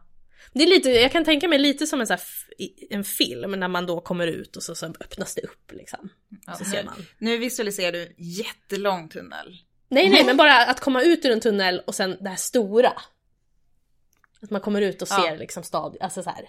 [0.53, 2.21] Det är lite, jag kan tänka mig lite som en, så här,
[2.89, 6.09] en film när man då kommer ut och så, så öppnas det upp liksom.
[6.57, 7.05] Så nu, ser man.
[7.17, 9.57] nu visualiserar du jättelång tunnel.
[9.89, 12.93] Nej nej men bara att komma ut ur en tunnel och sen det här stora.
[14.43, 15.15] Att man kommer ut och Ja.
[15.23, 16.45] ser liksom stad, alltså så här.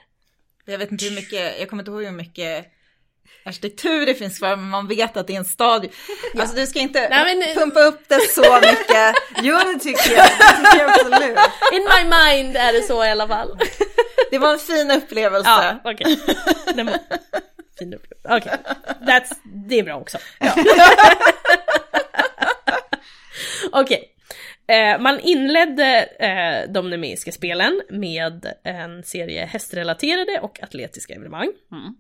[0.65, 2.67] Jag vet inte hur mycket, jag kommer inte ihåg hur mycket
[3.45, 5.91] arkitektur det finns kvar, men man vet att det är en stadion.
[6.39, 9.15] Alltså du ska inte Nej, men- pumpa upp det så mycket.
[9.43, 11.39] Jo det tycker jag, det tycker jag absolut.
[11.73, 13.59] In my mind är det så i alla fall.
[14.31, 15.51] Det var en fin upplevelse.
[15.51, 16.21] Ja, okej.
[16.75, 16.99] Den var
[17.79, 18.29] fin upplevelse.
[18.37, 18.59] Okej,
[19.07, 19.37] That's-
[19.69, 20.19] det är bra också.
[23.73, 24.14] Okej.
[24.67, 31.53] Eh, man inledde eh, de nemeiska spelen med en serie hästrelaterade och atletiska evenemang.
[31.73, 31.97] Mm.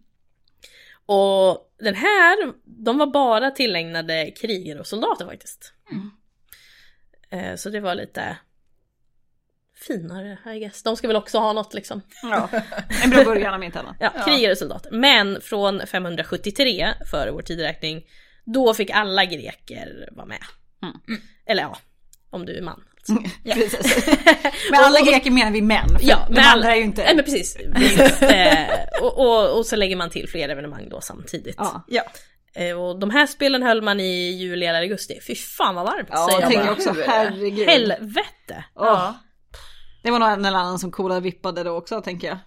[1.06, 5.72] Och den här, de var bara tillägnade krigare och soldater faktiskt.
[7.30, 8.36] Eh, så det var lite
[9.74, 10.82] finare, I guess.
[10.82, 12.02] De ska väl också ha något liksom.
[12.22, 12.48] Ja.
[13.04, 13.96] En bra början om inte annat.
[14.00, 14.90] Ja, krigare och soldater.
[14.90, 18.06] Men från 573 före vår tideräkning,
[18.44, 20.42] då fick alla greker vara med.
[20.82, 21.20] Mm.
[21.46, 21.78] Eller ja,
[22.34, 22.80] om du är man.
[23.08, 23.44] enkelt.
[23.54, 24.06] Precis.
[24.70, 27.02] Med alla greker menar vi män, för Ja, de andra är ju inte...
[27.04, 27.56] Nej men precis.
[28.20, 28.66] eh,
[29.02, 31.54] och, och, och så lägger man till fler evenemang då samtidigt.
[31.58, 32.02] Ja, Ja.
[32.56, 35.20] Eh, och de här spelen höll man i juli eller augusti.
[35.26, 37.68] Fy fan vad varmt ja säger jag jag också, herregud.
[37.68, 38.64] Helvete!
[38.74, 39.14] Ja.
[40.02, 42.38] Det var nog en eller annan som coolade vippade då också tänker jag.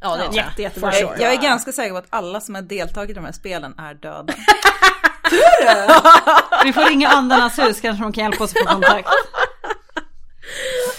[0.00, 0.34] Ja det Ja, jag.
[0.34, 0.92] jätte, jätte For bra.
[0.92, 1.16] sure.
[1.22, 3.94] Jag är ganska säker på att alla som har deltagit i de här spelen är
[3.94, 4.34] döda.
[6.64, 9.08] Vi får ringa Andarnas hus kanske de kan hjälpa oss att få kontakt.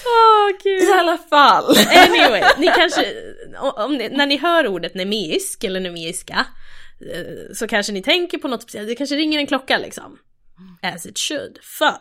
[0.05, 0.89] Åh gud.
[0.89, 1.75] I alla fall.
[1.95, 3.13] Anyway, ni kanske,
[3.59, 6.45] om ni, när ni hör ordet nemeisk eller nemeiska
[7.13, 10.17] eh, så kanske ni tänker på något speciellt, det kanske ringer en klocka liksom.
[10.81, 11.59] As it should.
[11.61, 11.97] För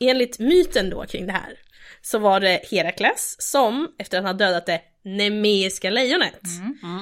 [0.00, 1.58] enligt myten då kring det här
[2.02, 6.40] så var det Herakles som efter att han dödat det nemeiska lejonet,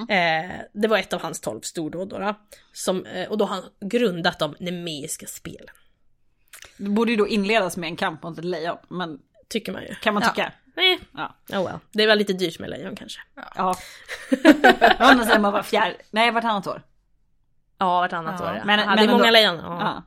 [0.08, 2.34] eh, det var ett av hans tolv stordåd då, då
[2.72, 5.74] som, eh, och då har han grundat de nemeiska spelen.
[6.78, 9.18] Det borde ju då inledas med en kamp mot ett lejon, men
[9.48, 9.94] Tycker man ju.
[9.94, 10.52] kan man tycka.
[10.76, 11.36] Nej, Ja.
[11.52, 11.78] oh well.
[11.92, 13.20] Det var lite dyrt med lejon kanske.
[13.56, 13.76] Ja.
[14.98, 16.82] Andra sidan man var fjärde, nej vartannat år.
[17.78, 18.46] Ja, vartannat Ja.
[18.50, 18.64] år ja.
[18.64, 19.56] Men- Men, men hade många lejon.
[19.56, 19.78] Ja.
[19.80, 20.02] Ja.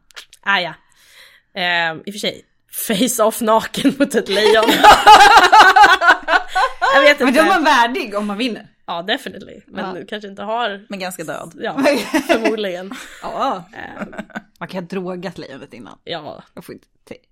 [0.51, 0.73] Ah, ja.
[1.53, 2.45] Eh, I och för sig,
[2.87, 4.65] face-off naken mot ett lejon.
[6.93, 7.39] jag vet Men inte.
[7.39, 8.67] då är man värdig om man vinner.
[8.85, 9.61] Ja, definitely.
[9.67, 9.93] Men Ja.
[10.01, 10.85] du kanske inte har...
[10.89, 11.51] Men ganska död.
[11.59, 11.73] Ja,
[12.27, 12.91] förmodligen.
[13.21, 13.69] Ja.
[13.73, 14.07] Eh,
[14.59, 15.99] Man kan ha drogat lejonet innan.
[16.03, 16.87] ja, Jag får inte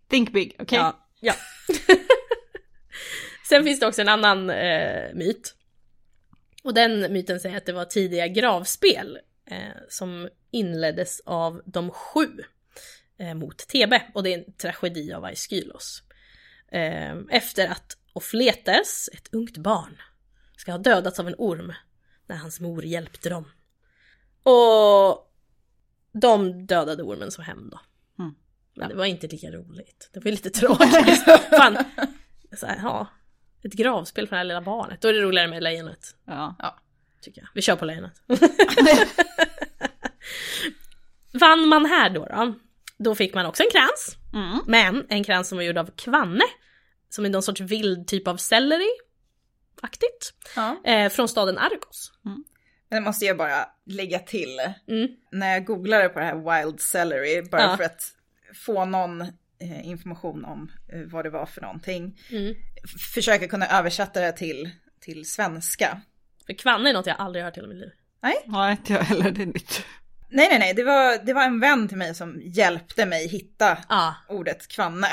[0.10, 0.78] think big, okej?
[0.78, 1.34] ja, ja.
[3.50, 5.56] Sen finns det också en annan eh, myt.
[6.64, 9.20] Och den myten säger att det var tidiga gravspel
[9.52, 9.58] eh,
[9.90, 12.28] som inleddes av de sju
[13.20, 14.04] eh, mot Thebe.
[14.14, 16.04] Och det är en tragedi av Aeschylos.
[16.72, 20.02] Eh, efter att Ofletes, ett ungt barn,
[20.56, 21.74] ska ha dödats av en orm
[22.26, 23.46] när hans mor hjälpte dem.
[24.44, 25.34] Och
[26.22, 27.80] de dödade ormen som hämnd då.
[28.20, 28.36] Mm.
[28.76, 30.10] Men det var inte lika roligt.
[30.14, 31.26] Det var lite tragiskt.
[31.50, 31.78] Fan.
[32.58, 33.08] Så här, ja.
[33.64, 35.02] Ett gravspel för det här lilla barnet.
[35.02, 36.16] Då är det roligare med lejonet.
[36.26, 36.56] Ja.
[37.22, 37.50] Tycker jag.
[37.54, 38.22] Vi kör på lejonet.
[41.34, 42.54] Vann man här då, då?
[42.98, 44.18] Då fick man också en krans.
[44.34, 44.60] Mm.
[44.68, 46.44] Men en krans som var gjord av kvanne.
[47.10, 48.90] Som är någon sorts vild typ av selleri.
[49.82, 50.34] Aktigt.
[50.56, 50.82] Ja.
[50.86, 52.12] Eh, från staden Argos.
[52.22, 52.44] Men
[52.90, 54.60] det måste jag bara lägga till.
[54.88, 55.08] Mm.
[55.32, 57.78] När jag googlade på det här wild celery, bara Ja.
[57.78, 58.02] för att
[58.66, 62.20] få någon eh, information om eh, vad det var för någonting.
[62.32, 62.56] Mm.
[63.14, 66.02] Försöka kunna översätta det till, till svenska.
[66.46, 67.92] För kvanne är något jag aldrig hört i hela mitt liv.
[68.22, 69.86] Nej, inte jag heller, det är nytt.
[70.30, 73.78] Nej, nej, nej, det var, det var en vän till mig som hjälpte mig hitta
[73.90, 74.16] Ja.
[74.30, 75.08] ordet kvanne.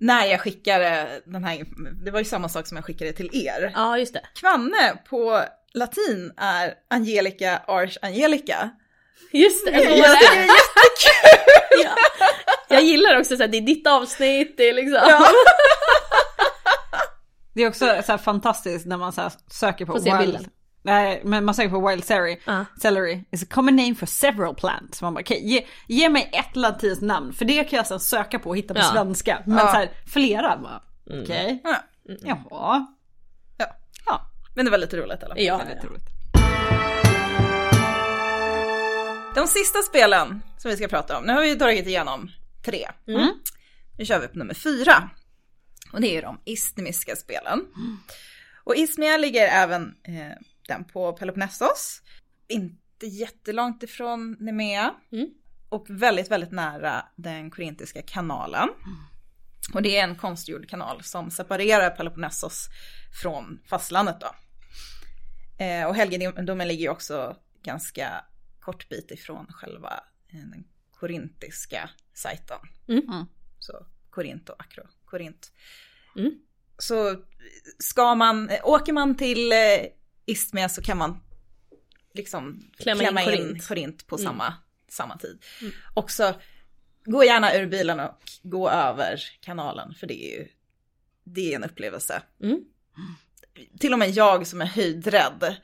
[0.00, 1.64] När jag skickade den här,
[2.04, 3.72] det var ju samma sak som jag skickade till er.
[3.74, 4.20] Ja, just det.
[4.34, 5.44] Kvanne på
[5.74, 8.70] latin är Angelica ars Angelica.
[9.32, 9.70] Just det.
[9.70, 10.54] Det är jättekul!
[11.84, 11.96] ja.
[12.68, 15.00] jag gillar också så här, det är ditt avsnitt, det är liksom.
[15.08, 15.26] Ja.
[17.54, 20.48] Det är också så här fantastiskt när man så här söker på Får se wild...
[20.82, 22.38] Nej, men man söker på wild celery.
[22.44, 22.64] Ja.
[22.82, 25.02] Celery is a common name for several plants.
[25.02, 27.32] Man bara, okej, ge, ge mig ett latinskt namn.
[27.32, 28.84] För det kan jag sen söka på och hitta på Ja.
[28.92, 29.42] svenska.
[29.46, 29.66] Men Ja.
[29.66, 30.82] så här, flera bara,
[31.22, 31.60] okej.
[31.64, 31.76] Ja.
[32.22, 32.86] Jaha.
[33.58, 33.66] Ja.
[34.06, 35.32] Ja, Men det var lite roligt fall.
[35.36, 36.04] Ja, väldigt roligt.
[39.34, 42.30] De sista spelen som vi ska prata om, nu har vi tagit igenom
[42.64, 42.86] tre.
[43.08, 43.28] Mm.
[43.98, 45.10] Nu kör vi på nummer fyra.
[45.92, 47.66] Och det är de istmiska spelen.
[48.64, 50.36] Och Ismia ligger även eh,
[50.70, 52.02] den på Peloponnesos.
[52.48, 54.94] Inte jättelångt ifrån Nemea.
[55.12, 55.28] Mm.
[55.68, 58.68] Och väldigt, väldigt nära den korintiska kanalen.
[59.74, 62.68] Och det är en konstgjord kanal som separerar Peloponnesos
[63.22, 64.34] från fastlandet då.
[65.64, 68.24] Eh, och helgedomen ligger ju också ganska
[68.60, 72.58] kort bit ifrån själva eh, den korintiska sajten.
[72.88, 73.04] Mm.
[73.08, 73.26] Mm.
[73.58, 75.52] Så Korint och Akro, Korint.
[76.16, 76.32] Mm.
[76.78, 77.24] Så
[77.78, 79.58] ska man, eh, åker man till eh,
[80.30, 81.20] Istmia så kan man
[82.14, 83.68] liksom Klämma klämma, in in, Korint.
[83.68, 84.06] Korint.
[84.06, 84.26] på Mm.
[84.26, 84.54] samma,
[84.88, 85.44] samma tid.
[85.94, 86.34] Och så
[87.04, 90.48] gå gärna ur bilen och gå över kanalen för det är ju
[91.24, 92.22] det är en upplevelse.
[92.42, 92.64] Mm.
[93.78, 95.56] Till och med jag som är höjdrädd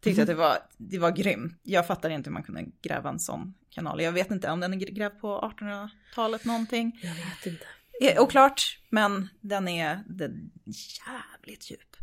[0.00, 1.60] tyckte att det var, det var grymt.
[1.62, 4.02] Jag fattar inte hur man kunde gräva en sån kanal.
[4.02, 7.00] Jag vet inte om den är grävd på 1800-talet någonting.
[7.02, 7.66] Jag vet inte.
[8.00, 10.72] Eh, Oklart, men den är, den är
[11.06, 11.96] jävligt djup.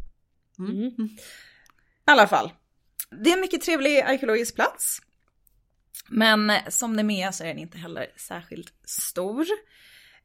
[0.60, 0.74] Mm.
[0.74, 1.18] I
[2.12, 2.52] alla fall.
[3.10, 5.02] Det är en mycket trevlig arkeologisk plats.
[6.08, 9.46] Men som Nemea så är den inte heller särskilt stor.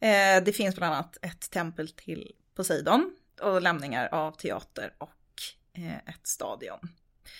[0.00, 5.96] Eh, det finns bland annat ett tempel till Poseidon och lämningar av teater och eh,
[5.96, 6.78] ett stadion.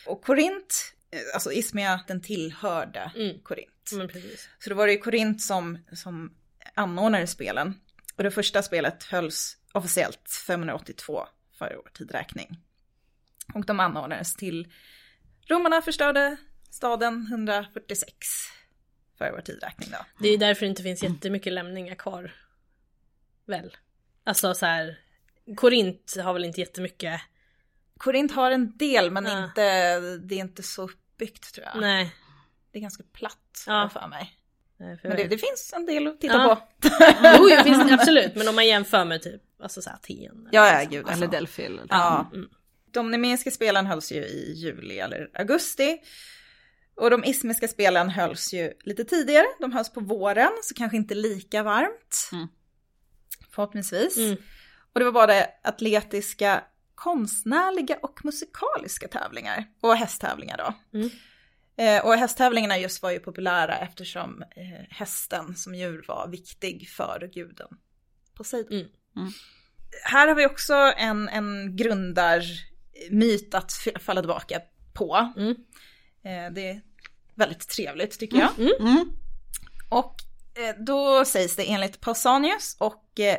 [0.07, 3.40] Och Korint, eh, alltså Ismia, den tillhörde Mm.
[3.42, 4.12] Korint.
[4.12, 4.49] Precis.
[4.59, 6.34] Så det var det ju Korint som, som
[6.74, 7.80] anordnade spelen.
[8.16, 11.26] Och det första spelet hölls officiellt 582
[11.59, 12.61] före vår tidräkning.
[13.55, 14.72] Och de anordnades till
[15.49, 16.36] romarna förstörde
[16.70, 18.09] staden 146
[19.18, 19.99] före vår tidräkning då.
[20.18, 22.34] Det är därför det inte finns jättemycket lämningar kvar.
[23.47, 23.76] Väl?
[24.24, 24.99] Alltså så här.
[25.57, 27.20] Korint har väl inte jättemycket.
[27.99, 29.44] Korint har en del men Ja.
[29.44, 31.80] inte, det är inte så uppbyggt tror jag.
[31.80, 32.14] Nej.
[32.72, 33.90] Det är ganska platt Ja.
[33.92, 34.32] för mig.
[34.76, 36.55] Nej, för Men det, det finns en del att titta Ja.
[36.80, 36.88] på.
[37.38, 38.34] Jo, det finns absolut.
[38.34, 40.49] Men om man jämför med typ, alltså så här Aten.
[40.53, 40.90] Ja, eller ja så.
[40.90, 41.01] gud.
[41.01, 41.26] Eller Alltså.
[41.26, 41.62] Delphi.
[41.64, 41.86] Eller...
[41.88, 42.30] Ja.
[42.34, 42.49] Mm.
[42.93, 45.99] De nemeiska spelen hölls ju i juli eller augusti.
[46.95, 49.47] Och de ismiska spelen hölls ju lite tidigare.
[49.61, 52.30] De hölls på våren, så kanske inte lika varmt.
[52.32, 52.49] Mm.
[53.51, 54.16] Förhoppningsvis.
[54.16, 54.37] Mm.
[54.93, 56.64] Och det var både atletiska,
[56.95, 59.64] konstnärliga och musikaliska tävlingar.
[59.80, 60.99] Och hästtävlingar då.
[60.99, 61.11] Mm.
[61.78, 67.30] Eh, och hästtävlingarna just var ju populära eftersom eh, hästen som djur var viktig för
[67.34, 67.68] guden
[68.34, 68.72] Poseidon.
[68.72, 68.89] Mm.
[69.16, 69.32] Mm.
[70.05, 71.76] Här har vi också en, en
[73.01, 74.61] grundarmyt att falla tillbaka
[74.92, 75.32] på.
[75.36, 75.51] Mm.
[76.24, 76.80] Eh, det är
[77.34, 78.59] väldigt trevligt tycker jag.
[78.59, 79.11] Mm.
[79.88, 80.14] Och
[80.55, 83.38] eh, då sägs det enligt Pausanias och, eh,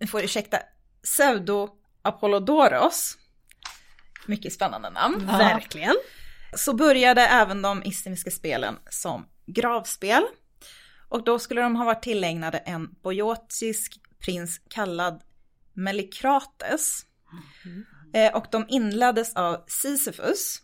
[0.00, 0.58] ni får ursäkta,
[1.02, 1.68] Pseudo
[2.02, 3.18] Apollodoros,
[4.26, 5.96] mycket spännande namn, Verkligen.
[6.56, 10.22] så började även de istimiska spelen som gravspel.
[11.10, 15.22] Och då skulle de ha varit tillägnade en boiotisk prins kallad
[15.72, 17.06] Melikrates.
[17.64, 17.97] Eh,
[18.34, 20.58] och de inleddes av Sisyfus,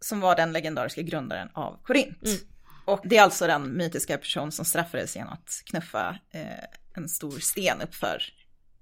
[0.00, 2.22] som var den legendariska grundaren av Korint.
[2.26, 2.38] Mm.
[2.84, 6.42] Och det är alltså den mytiska person som straffades genom att knuffa eh,
[6.96, 8.22] en stor sten upp för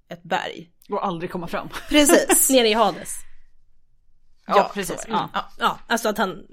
[0.09, 0.71] ett berg.
[0.89, 1.69] Och aldrig komma fram.
[1.89, 2.49] Precis.
[2.51, 3.09] Nere i Hades.
[4.47, 4.95] Ja, så precis.
[5.05, 5.11] det.
[5.11, 5.29] Ja.
[5.33, 5.49] Ja.
[5.59, 6.45] Ja, alltså att han,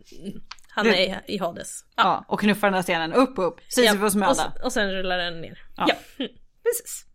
[0.69, 1.85] han är i Hades.
[1.97, 3.61] Ja, och knuffar den där stenen upp, upp.
[3.69, 4.33] Sisyfos Ja, och, möda.
[4.57, 5.59] s- och sen rullar den ner.
[5.77, 5.87] Ja.
[5.89, 5.95] Ja,
[6.63, 7.07] precis.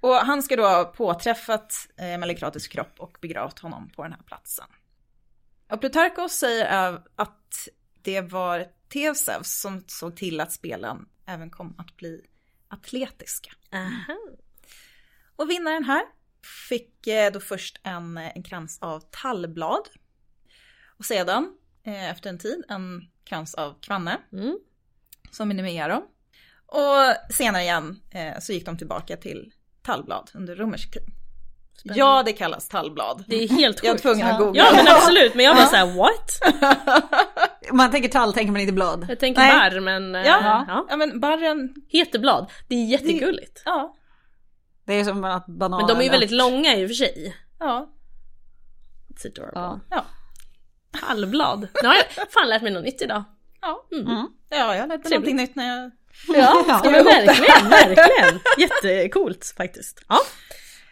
[0.00, 4.22] Och han ska då ha påträffat eh, Melikrates kropp och begravt honom på den här
[4.22, 4.66] platsen.
[5.70, 7.68] Och Plutarkos säger eh, att
[8.02, 12.26] det var Theseus som såg till att spelen även kom att bli
[12.68, 13.50] atletiska.
[13.72, 14.18] Aha.
[15.36, 16.02] Och vinnaren här
[16.68, 19.88] fick eh, då först en, en krans av tallblad.
[20.98, 24.58] Och sedan, eh, efter en tid, en krans av kvanne Mm.
[25.30, 26.02] som minimerar dem.
[26.66, 29.52] Och senare igen eh, så gick de tillbaka till
[29.92, 31.02] tallblad under romersk tid.
[31.78, 31.98] Spännande.
[32.00, 33.24] Ja, det kallas tallblad.
[33.26, 34.02] Det är helt Jag är sjukt.
[34.02, 34.44] tvungen att Ja.
[34.44, 34.62] googla.
[34.64, 36.40] Ja men absolut, men jag var såhär what?
[37.72, 39.06] Man tänker tall tänker man inte blad.
[39.08, 39.70] Jag tänker Nej.
[39.70, 40.14] barr men...
[40.14, 40.86] eh, Ja, ja.
[40.90, 42.50] ja men barren, Heter blad.
[42.68, 43.62] Det är jättegulligt.
[43.64, 43.94] ja,
[44.86, 45.86] Det är som att bananer...
[45.86, 47.36] Men de är ju väldigt långa i och för sig.
[47.58, 47.90] ja,
[49.08, 49.60] It's adorable.
[49.60, 49.80] Ja.
[49.90, 50.04] ja.
[51.00, 51.68] Tallblad.
[51.82, 53.24] Nu har jag fan lärt mig något nytt idag.
[53.60, 54.06] Ja, Mm.
[54.06, 54.26] Mm.
[54.50, 55.10] ja jag lärde mig Trevligt.
[55.10, 55.90] någonting nytt när jag...
[56.26, 56.80] Ja, Ja.
[56.90, 58.40] men verkligen, verkligen.
[58.58, 60.02] Jättecoolt faktiskt.
[60.08, 60.18] Ja.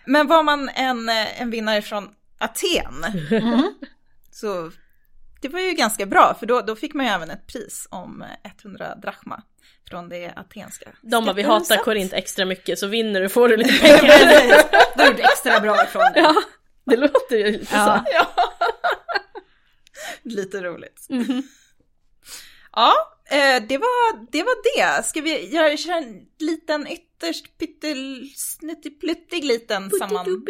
[0.06, 2.08] Men var man en, en vinnare från
[2.38, 3.74] Aten Mm.
[4.30, 4.70] så
[5.42, 8.22] det var ju ganska bra för då, då fick man ju även ett pris om
[8.22, 9.42] eh, 100 drachma
[9.90, 11.76] från det atenska De bara, vi hatar.
[11.76, 14.62] Korint extra mycket så vinner du får du lite pengar.
[14.96, 16.22] Du gjort extra bra ifrån dig.
[16.22, 16.34] ja,
[16.86, 18.04] det låter ju lite Ja.
[18.06, 18.12] så.
[18.12, 18.26] Ja.
[20.22, 21.06] Lite roligt.
[21.08, 21.42] Mhm.
[22.72, 22.92] Ja,
[23.68, 25.02] det var, det var det.
[25.06, 30.44] Ska vi göra köra en liten ytterst pyttelsnuttipluttig liten samman...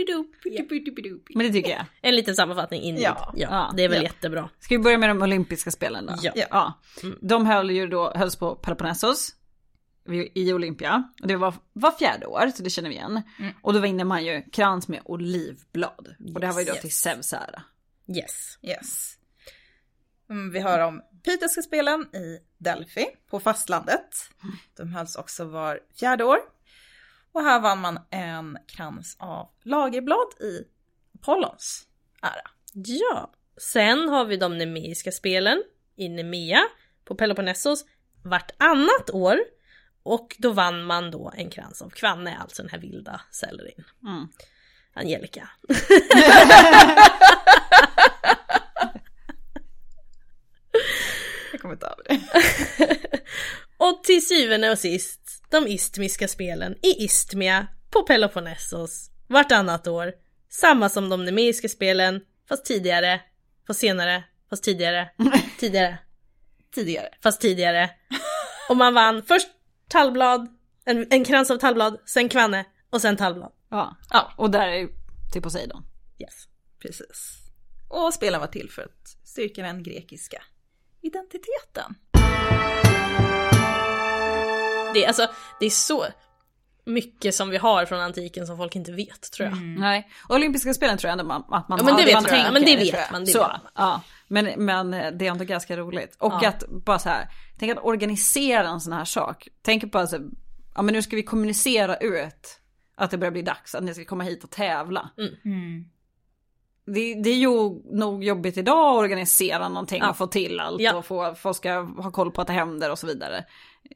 [1.35, 1.85] Men det tycker jag.
[2.03, 3.03] En liten sammanfattning innan.
[3.03, 3.33] Ja.
[3.37, 4.03] Ja, det är väl Ja.
[4.03, 4.49] jättebra.
[4.61, 6.15] Ska vi börja med de olympiska spelen då?
[6.23, 6.33] Ja.
[6.37, 6.81] Ja.
[7.03, 7.19] Mm.
[7.23, 9.33] De höll ju då, hölls på Peloponnesos
[10.35, 11.13] i Olympia.
[11.23, 13.23] Och det var var fjärde år, så det känner vi igen.
[13.39, 13.53] Mm.
[13.63, 16.15] Och då vinner man ju krans med olivblad.
[16.35, 16.81] Och det här var ju då Yes.
[16.81, 17.63] till Zeus ära.
[18.17, 18.59] Yes.
[18.63, 19.13] Yes.
[20.31, 24.31] Mm, vi hör om Pythiska spelen i Delphi på fastlandet.
[24.77, 26.39] De hölls också var fjärde år.
[27.33, 30.65] Och här vann man en krans av lagerblad i
[31.15, 31.87] Apollons
[32.23, 32.51] ära.
[32.73, 33.33] Ja.
[33.57, 35.63] Sen har vi de nemeiska spelen
[35.97, 36.63] i Nemea
[37.05, 37.85] på Peloponnesos
[38.25, 39.39] vartannat år.
[40.03, 43.85] Och då vann man då en krans av kvanne, alltså den här vilda sellerin.
[44.03, 44.29] Mm.
[44.95, 45.49] Angelica.
[51.53, 53.21] Jag kommer inte över det.
[53.79, 60.13] Och till syvende och sist de istmiska spelen i Istmia på Peloponnesos vartannat år.
[60.51, 63.21] Samma som de nemeiska spelen, fast tidigare,
[63.67, 65.11] fast senare, fast tidigare,
[65.59, 65.99] tidigare,
[66.75, 67.09] Tidigare.
[67.23, 67.91] fast tidigare.
[68.69, 69.49] Och man vann först
[69.89, 70.49] tallblad,
[70.85, 73.53] en, en krans av tallblad, sen kvanne och sen tallblad.
[73.71, 73.97] Ja.
[74.11, 74.89] Ja, Och där är
[75.33, 75.85] till Poseidon.
[76.19, 76.49] Yes.
[76.83, 77.39] precis.
[77.89, 80.43] Och spelen var till för att styrka den grekiska
[81.07, 81.95] identiteten.
[84.95, 85.27] Det är alltså,
[85.61, 86.07] det är så...
[86.89, 89.59] mycket som vi har från antiken som folk inte vet tror jag.
[89.63, 92.01] Nej, olympiska spelen tror jag ändå man, att man Ja, men har.
[92.01, 93.13] det vet man tänker, Men det vet jag.
[93.13, 93.61] man, det Så, vet man.
[93.75, 94.03] Ja.
[94.29, 96.17] Men, men det är ändå ganska roligt.
[96.19, 96.49] Och Ja.
[96.49, 97.29] att bara så här,
[97.59, 99.49] tänk att organisera en sån här sak.
[99.63, 100.19] Tänk på alltså,
[100.75, 102.61] ja men nu ska vi kommunicera ut
[102.97, 105.11] att det börjar bli dags, att ni ska komma hit och tävla.
[105.45, 105.85] Mm.
[106.87, 107.49] Det, det är ju
[107.97, 110.11] nog jobbigt idag att organisera någonting Ja.
[110.11, 110.95] och få till allt Ja.
[110.97, 113.45] och få, folk ska ha koll på att det händer och så vidare.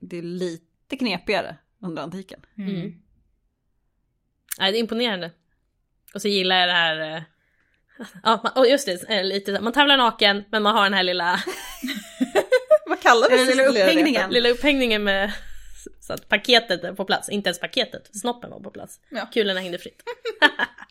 [0.01, 2.41] Det är lite knepigare under antiken.
[2.59, 2.93] Mm.
[4.59, 5.31] Nej, det är imponerande.
[6.15, 7.17] Och så gillar jag det här...
[7.17, 7.23] eh,
[8.23, 11.03] Ja, man, och just det, eh, lite, man tävlar naken men man har den här
[11.03, 11.41] lilla,
[12.87, 14.31] Vad kallar vi det lilla upphängningen?
[14.31, 15.33] lilla upphängningen med
[16.01, 17.29] så att paketet är på plats.
[17.29, 19.01] Inte ens paketet, snoppen var på plats.
[19.11, 19.27] Ja.
[19.33, 20.03] Kulorna hängde fritt.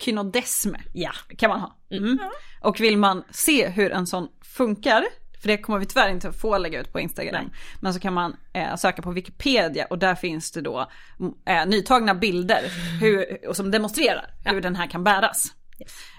[0.00, 1.12] Kynodesme Ja.
[1.38, 1.78] kan man ha.
[1.90, 2.18] Mm.
[2.60, 5.04] Och vill man se hur en sån funkar,
[5.40, 8.36] för det kommer vi tyvärr inte få lägga ut på Instagram, men så kan man
[8.52, 10.90] eh, söka på Wikipedia och där finns det då
[11.20, 12.62] mm, eh, nytagna bilder
[13.00, 15.52] hur, och som demonstrerar hur den här kan bäras.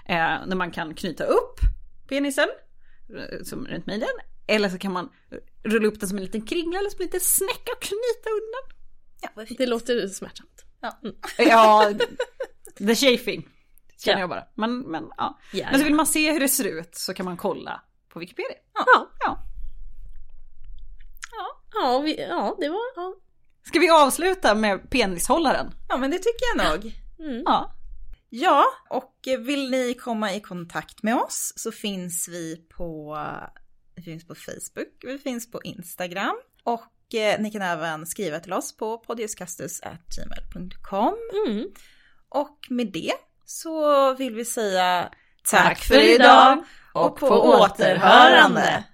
[0.06, 0.16] Eh,
[0.46, 1.60] när man kan knyta upp
[2.08, 2.48] penisen
[3.18, 4.10] eh, som runt midjan,
[4.46, 5.08] eller så kan man
[5.64, 8.78] rulla upp den som en liten kringla eller som en liten snäcka och knyta undan.
[9.22, 9.54] Ja.
[9.58, 10.64] Det låter smärtsamt.
[11.38, 11.92] Ja,
[12.78, 13.48] the chafing
[14.04, 14.20] känner Ja.
[14.20, 14.44] jag bara.
[14.54, 15.38] Men, men, ja.
[15.52, 15.84] Ja, men så ja.
[15.84, 18.56] vill man se hur det ser ut så kan man kolla på Wikipedia.
[18.74, 19.38] Ja, Ja.
[21.74, 22.78] ja, vi, ja det var...
[22.96, 23.14] Ja.
[23.64, 25.74] Ska vi avsluta med penishållaren?
[25.88, 26.92] Ja, men det tycker jag nog.
[27.18, 27.42] Mm.
[27.46, 27.72] Ja.
[28.34, 33.18] Ja, och vill ni komma i kontakt med oss så finns vi på,
[33.94, 38.52] vi finns på Facebook, vi finns på Instagram och eh, ni kan även skriva till
[38.52, 41.14] oss på podiuskastus.gmail.com.
[41.46, 41.66] Mm.
[42.28, 43.12] Och med det
[43.52, 45.08] så vill vi säga
[45.50, 48.84] Tack för idag och på återhörande.